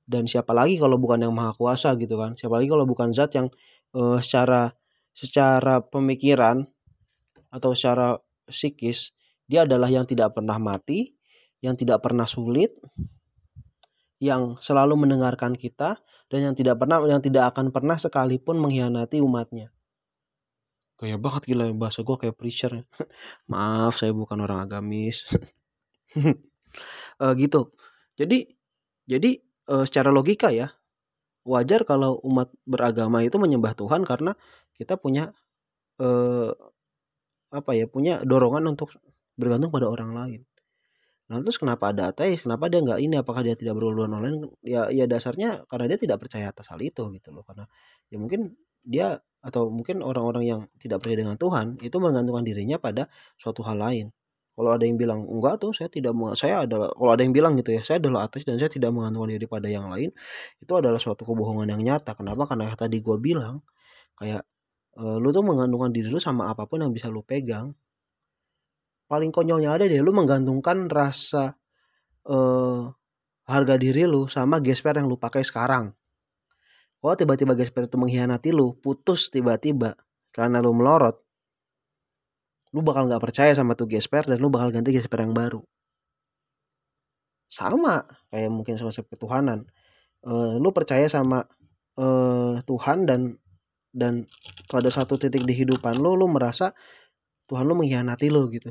Dan 0.05 0.29
siapa 0.29 0.53
lagi 0.53 0.77
kalau 0.77 1.01
bukan 1.01 1.23
yang 1.25 1.33
maha 1.33 1.57
kuasa 1.57 1.97
gitu 1.97 2.21
kan? 2.21 2.37
Siapa 2.37 2.61
lagi 2.61 2.69
kalau 2.69 2.85
bukan 2.85 3.15
zat 3.17 3.33
yang 3.41 3.49
uh, 3.97 4.21
secara 4.21 4.75
secara 5.17 5.81
pemikiran 5.81 6.67
atau 7.49 7.73
secara 7.73 8.19
psikis 8.47 9.15
dia 9.47 9.67
adalah 9.67 9.91
yang 9.91 10.07
tidak 10.07 10.35
pernah 10.35 10.59
mati 10.59 11.15
yang 11.61 11.77
tidak 11.77 12.01
pernah 12.05 12.25
sulit, 12.25 12.73
yang 14.21 14.57
selalu 14.61 15.01
mendengarkan 15.01 15.57
kita 15.57 15.97
dan 16.29 16.41
yang 16.53 16.55
tidak 16.55 16.77
pernah 16.77 17.01
yang 17.09 17.25
tidak 17.25 17.57
akan 17.57 17.73
pernah 17.73 17.97
sekalipun 17.97 18.61
mengkhianati 18.61 19.25
umatnya. 19.25 19.73
Kayak 21.01 21.25
banget 21.25 21.43
gila 21.49 21.73
bahasa 21.73 22.05
gue 22.05 22.17
kayak 22.21 22.37
preacher. 22.37 22.85
Maaf 23.53 23.97
saya 23.97 24.13
bukan 24.13 24.45
orang 24.45 24.61
agamis. 24.61 25.33
uh, 27.17 27.33
gitu. 27.41 27.73
Jadi 28.21 28.53
jadi 29.09 29.41
uh, 29.73 29.89
secara 29.89 30.13
logika 30.13 30.53
ya 30.53 30.69
wajar 31.49 31.89
kalau 31.89 32.21
umat 32.29 32.53
beragama 32.69 33.25
itu 33.25 33.41
menyembah 33.41 33.73
Tuhan 33.73 34.05
karena 34.05 34.37
kita 34.77 35.01
punya 35.01 35.33
uh, 35.97 36.53
apa 37.51 37.71
ya 37.73 37.89
punya 37.89 38.21
dorongan 38.23 38.69
untuk 38.69 38.93
bergantung 39.41 39.73
pada 39.73 39.89
orang 39.89 40.13
lain. 40.13 40.41
Nah 41.31 41.39
terus 41.47 41.63
kenapa 41.63 41.95
ada 41.95 42.11
ateis? 42.11 42.43
Kenapa 42.43 42.67
dia 42.67 42.83
nggak 42.83 42.99
ini? 42.99 43.15
Apakah 43.23 43.47
dia 43.47 43.55
tidak 43.55 43.79
berhubungan 43.79 44.19
online? 44.19 44.51
Ya, 44.67 44.91
ya 44.91 45.07
dasarnya 45.07 45.63
karena 45.71 45.87
dia 45.95 45.99
tidak 46.03 46.19
percaya 46.27 46.51
atas 46.51 46.67
hal 46.75 46.81
itu 46.83 47.07
gitu 47.15 47.29
loh. 47.31 47.47
Karena 47.47 47.65
ya 48.11 48.19
mungkin 48.19 48.51
dia 48.83 49.23
atau 49.41 49.71
mungkin 49.73 50.03
orang-orang 50.03 50.45
yang 50.45 50.61
tidak 50.83 51.01
percaya 51.01 51.23
dengan 51.25 51.37
Tuhan 51.39 51.79
itu 51.81 51.97
menggantungkan 52.03 52.45
dirinya 52.45 52.77
pada 52.83 53.07
suatu 53.39 53.63
hal 53.63 53.79
lain. 53.79 54.07
Kalau 54.59 54.71
ada 54.77 54.85
yang 54.85 54.99
bilang 55.01 55.25
enggak 55.25 55.63
tuh 55.63 55.73
saya 55.73 55.89
tidak 55.89 56.13
saya 56.37 56.67
adalah 56.69 56.91
kalau 56.93 57.11
ada 57.15 57.23
yang 57.25 57.33
bilang 57.33 57.57
gitu 57.57 57.73
ya 57.73 57.81
saya 57.87 58.03
adalah 58.03 58.29
ateis 58.29 58.45
dan 58.45 58.61
saya 58.61 58.69
tidak 58.69 58.91
menggantungkan 58.93 59.33
diri 59.39 59.47
pada 59.49 59.69
yang 59.73 59.89
lain 59.89 60.13
itu 60.61 60.73
adalah 60.77 60.99
suatu 61.01 61.23
kebohongan 61.25 61.71
yang 61.73 61.81
nyata. 61.87 62.13
Kenapa? 62.19 62.45
Karena 62.51 62.69
tadi 62.75 62.99
gue 63.01 63.17
bilang 63.23 63.63
kayak 64.21 64.43
e, 64.99 65.05
lu 65.23 65.31
tuh 65.33 65.47
menggantungkan 65.47 65.95
diri 65.95 66.11
lu 66.13 66.21
sama 66.21 66.51
apa 66.53 66.67
pun 66.69 66.83
yang 66.85 66.93
bisa 66.93 67.09
lu 67.09 67.25
pegang 67.25 67.73
paling 69.11 69.35
konyolnya 69.35 69.75
ada 69.75 69.91
deh 69.91 69.99
lu 69.99 70.15
menggantungkan 70.15 70.87
rasa 70.87 71.59
uh, 72.31 72.87
harga 73.51 73.75
diri 73.75 74.07
lu 74.07 74.31
sama 74.31 74.63
gesper 74.63 75.03
yang 75.03 75.11
lu 75.11 75.19
pakai 75.19 75.43
sekarang. 75.43 75.91
Kalau 77.03 77.15
tiba-tiba 77.19 77.59
gesper 77.59 77.91
itu 77.91 77.99
mengkhianati 77.99 78.55
lu 78.55 78.79
putus 78.79 79.35
tiba-tiba 79.35 79.99
karena 80.31 80.63
lu 80.63 80.71
melorot 80.71 81.19
lu 82.71 82.87
bakal 82.87 83.11
nggak 83.11 83.19
percaya 83.19 83.51
sama 83.51 83.75
tuh 83.75 83.91
gesper 83.91 84.31
dan 84.31 84.39
lu 84.39 84.47
bakal 84.47 84.71
ganti 84.71 84.95
gesper 84.95 85.27
yang 85.27 85.35
baru. 85.35 85.59
Sama 87.51 88.07
kayak 88.31 88.51
mungkin 88.55 88.79
konsep 88.79 89.11
ketuhanan. 89.11 89.67
Uh, 90.23 90.55
lu 90.63 90.71
percaya 90.71 91.11
sama 91.11 91.43
uh, 91.99 92.63
Tuhan 92.63 93.11
dan 93.11 93.35
dan 93.91 94.15
pada 94.71 94.87
satu 94.87 95.19
titik 95.19 95.43
di 95.43 95.51
hidupan 95.51 95.99
lu 95.99 96.15
lu 96.15 96.31
merasa 96.31 96.71
Tuhan 97.51 97.67
lu 97.67 97.75
mengkhianati 97.75 98.31
lu 98.31 98.47
gitu 98.55 98.71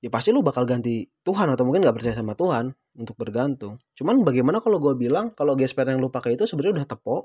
ya 0.00 0.08
pasti 0.08 0.32
lu 0.32 0.40
bakal 0.40 0.64
ganti 0.64 1.04
Tuhan 1.24 1.52
atau 1.52 1.68
mungkin 1.68 1.84
gak 1.84 1.96
percaya 2.00 2.16
sama 2.16 2.32
Tuhan 2.32 2.72
untuk 2.96 3.16
bergantung. 3.20 3.76
Cuman 3.94 4.24
bagaimana 4.24 4.64
kalau 4.64 4.80
gue 4.80 4.96
bilang 4.96 5.30
kalau 5.36 5.54
gesper 5.54 5.86
yang 5.88 6.00
lu 6.00 6.08
pakai 6.08 6.34
itu 6.34 6.48
sebenarnya 6.48 6.82
udah 6.82 6.86
tepok, 6.88 7.24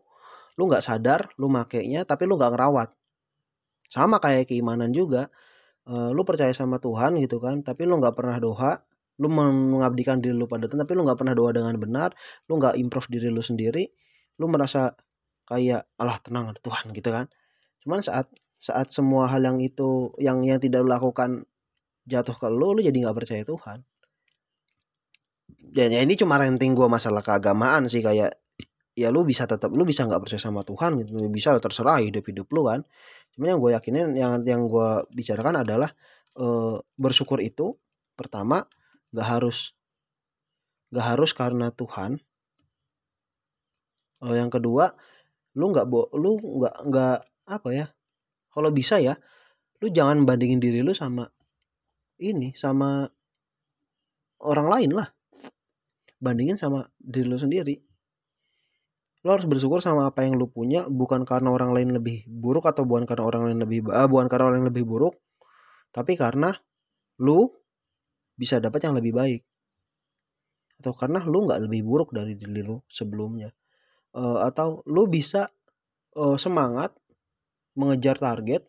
lu 0.59 0.63
nggak 0.69 0.83
sadar, 0.83 1.31
lu 1.39 1.47
makainya 1.51 2.03
tapi 2.07 2.27
lu 2.27 2.39
nggak 2.39 2.51
ngerawat. 2.55 2.89
Sama 3.87 4.19
kayak 4.19 4.51
keimanan 4.51 4.91
juga, 4.91 5.31
uh, 5.89 6.11
lu 6.11 6.21
percaya 6.27 6.51
sama 6.51 6.77
Tuhan 6.79 7.17
gitu 7.21 7.39
kan, 7.43 7.61
tapi 7.63 7.87
lu 7.87 7.97
nggak 7.99 8.15
pernah 8.15 8.37
doa, 8.39 8.79
lu 9.21 9.27
mengabdikan 9.31 10.19
diri 10.19 10.35
lu 10.35 10.47
pada 10.49 10.67
Tuhan, 10.67 10.83
tapi 10.83 10.93
lu 10.97 11.03
nggak 11.07 11.19
pernah 11.19 11.35
doa 11.35 11.51
dengan 11.55 11.75
benar, 11.79 12.09
lu 12.51 12.59
nggak 12.59 12.75
improve 12.79 13.07
diri 13.11 13.29
lu 13.31 13.43
sendiri, 13.43 13.87
lu 14.39 14.45
merasa 14.51 14.91
kayak 15.47 15.87
Allah 16.01 16.17
tenang 16.23 16.51
Tuhan 16.59 16.91
gitu 16.91 17.09
kan. 17.13 17.25
Cuman 17.85 18.01
saat 18.01 18.27
saat 18.57 18.89
semua 18.89 19.29
hal 19.29 19.45
yang 19.45 19.59
itu 19.61 20.15
yang 20.17 20.41
yang 20.41 20.57
tidak 20.57 20.81
lu 20.81 20.89
lakukan 20.89 21.45
jatuh 22.05 22.37
ke 22.37 22.47
lu 22.47 22.77
lu 22.77 22.81
jadi 22.81 22.93
nggak 22.93 23.17
percaya 23.17 23.43
Tuhan. 23.43 23.81
Dan 25.75 25.91
ya 25.91 25.99
ini 26.05 26.15
cuma 26.15 26.39
renting 26.39 26.71
gue 26.71 26.87
masalah 26.87 27.19
keagamaan 27.19 27.91
sih 27.91 27.99
kayak 27.99 28.31
ya 28.95 29.11
lu 29.11 29.27
bisa 29.27 29.43
tetap 29.43 29.75
lu 29.75 29.83
bisa 29.83 30.07
nggak 30.07 30.23
percaya 30.23 30.39
sama 30.39 30.63
Tuhan 30.63 31.03
gitu 31.03 31.19
lu 31.19 31.27
bisa 31.27 31.51
terserah 31.59 31.99
hidup 31.99 32.23
hidup 32.23 32.47
lu 32.53 32.69
kan. 32.69 32.85
Cuma 33.35 33.51
yang 33.51 33.59
gue 33.59 33.75
yakinin 33.75 34.15
yang 34.15 34.39
yang 34.47 34.71
gue 34.71 35.03
bicarakan 35.11 35.67
adalah 35.67 35.91
e, 36.37 36.79
bersyukur 36.95 37.43
itu 37.43 37.75
pertama 38.15 38.63
nggak 39.11 39.27
harus 39.27 39.75
nggak 40.95 41.05
harus 41.11 41.31
karena 41.35 41.67
Tuhan. 41.75 42.23
E, 44.23 44.25
yang 44.31 44.47
kedua 44.47 44.95
lu 45.59 45.75
nggak 45.75 45.85
bo 45.91 46.07
lu 46.15 46.39
nggak 46.39 46.75
nggak 46.87 47.17
apa 47.51 47.69
ya 47.75 47.87
kalau 48.51 48.71
bisa 48.71 49.03
ya 49.03 49.19
lu 49.83 49.91
jangan 49.91 50.23
bandingin 50.23 50.63
diri 50.63 50.79
lu 50.79 50.95
sama 50.95 51.27
ini 52.19 52.55
sama 52.55 53.07
orang 54.43 54.67
lain 54.67 54.91
lah. 54.95 55.07
Bandingin 56.19 56.55
sama 56.55 56.87
diri 56.97 57.27
lu 57.27 57.37
sendiri. 57.37 57.75
Lo 59.25 59.33
harus 59.33 59.49
bersyukur 59.49 59.81
sama 59.81 60.05
apa 60.05 60.21
yang 60.21 60.37
lu 60.37 60.47
punya 60.47 60.85
bukan 60.85 61.25
karena 61.25 61.49
orang 61.49 61.73
lain 61.73 61.97
lebih 61.97 62.29
buruk 62.29 62.69
atau 62.69 62.85
bukan 62.85 63.09
karena 63.09 63.25
orang 63.25 63.41
lain 63.49 63.59
lebih 63.65 63.79
ah, 63.89 64.05
bukan 64.05 64.29
karena 64.29 64.53
orang 64.53 64.61
lain 64.61 64.69
lebih 64.69 64.85
buruk 64.85 65.17
tapi 65.95 66.19
karena 66.19 66.51
lu 67.23 67.47
bisa 68.35 68.59
dapat 68.59 68.83
yang 68.83 68.99
lebih 68.99 69.15
baik. 69.15 69.41
Atau 70.83 70.91
karena 70.91 71.23
lu 71.23 71.47
nggak 71.47 71.63
lebih 71.63 71.87
buruk 71.87 72.11
dari 72.11 72.35
diri 72.35 72.59
lu 72.59 72.83
sebelumnya. 72.91 73.47
Uh, 74.11 74.43
atau 74.43 74.83
lu 74.91 75.07
bisa 75.07 75.47
uh, 76.19 76.35
semangat 76.35 76.91
mengejar 77.79 78.19
target 78.19 78.67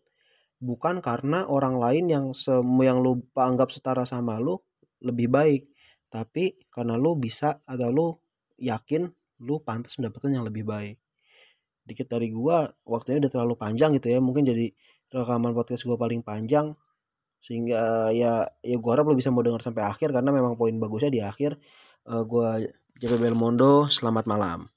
bukan 0.57 1.05
karena 1.05 1.45
orang 1.45 1.77
lain 1.77 2.05
yang 2.09 2.25
semua 2.33 2.89
yang 2.89 3.05
lu 3.05 3.21
anggap 3.37 3.69
setara 3.69 4.09
sama 4.09 4.41
lu 4.41 4.57
lebih 5.05 5.29
baik 5.29 5.69
tapi 6.09 6.57
karena 6.73 6.97
lu 6.97 7.19
bisa 7.19 7.61
atau 7.67 7.89
lu 7.93 8.09
yakin 8.57 9.11
lu 9.45 9.61
pantas 9.61 10.01
mendapatkan 10.01 10.33
yang 10.33 10.47
lebih 10.49 10.65
baik. 10.65 10.97
Dikit 11.87 12.09
dari 12.11 12.33
gua 12.33 12.67
waktunya 12.89 13.21
udah 13.23 13.31
terlalu 13.31 13.55
panjang 13.59 13.95
gitu 13.95 14.11
ya 14.11 14.19
mungkin 14.19 14.49
jadi 14.49 14.73
rekaman 15.13 15.53
podcast 15.55 15.87
gua 15.87 16.01
paling 16.01 16.25
panjang 16.25 16.75
sehingga 17.39 18.11
ya 18.17 18.49
ya 18.65 18.77
gua 18.81 18.99
harap 18.99 19.13
lu 19.13 19.15
bisa 19.19 19.31
mau 19.31 19.45
dengar 19.45 19.63
sampai 19.63 19.85
akhir 19.87 20.11
karena 20.11 20.33
memang 20.33 20.57
poin 20.57 20.75
bagusnya 20.81 21.13
di 21.13 21.21
akhir. 21.23 21.61
Uh, 22.07 22.23
gua 22.25 22.59
JP 22.97 23.19
Belmondo 23.21 23.91
selamat 23.93 24.25
malam 24.25 24.76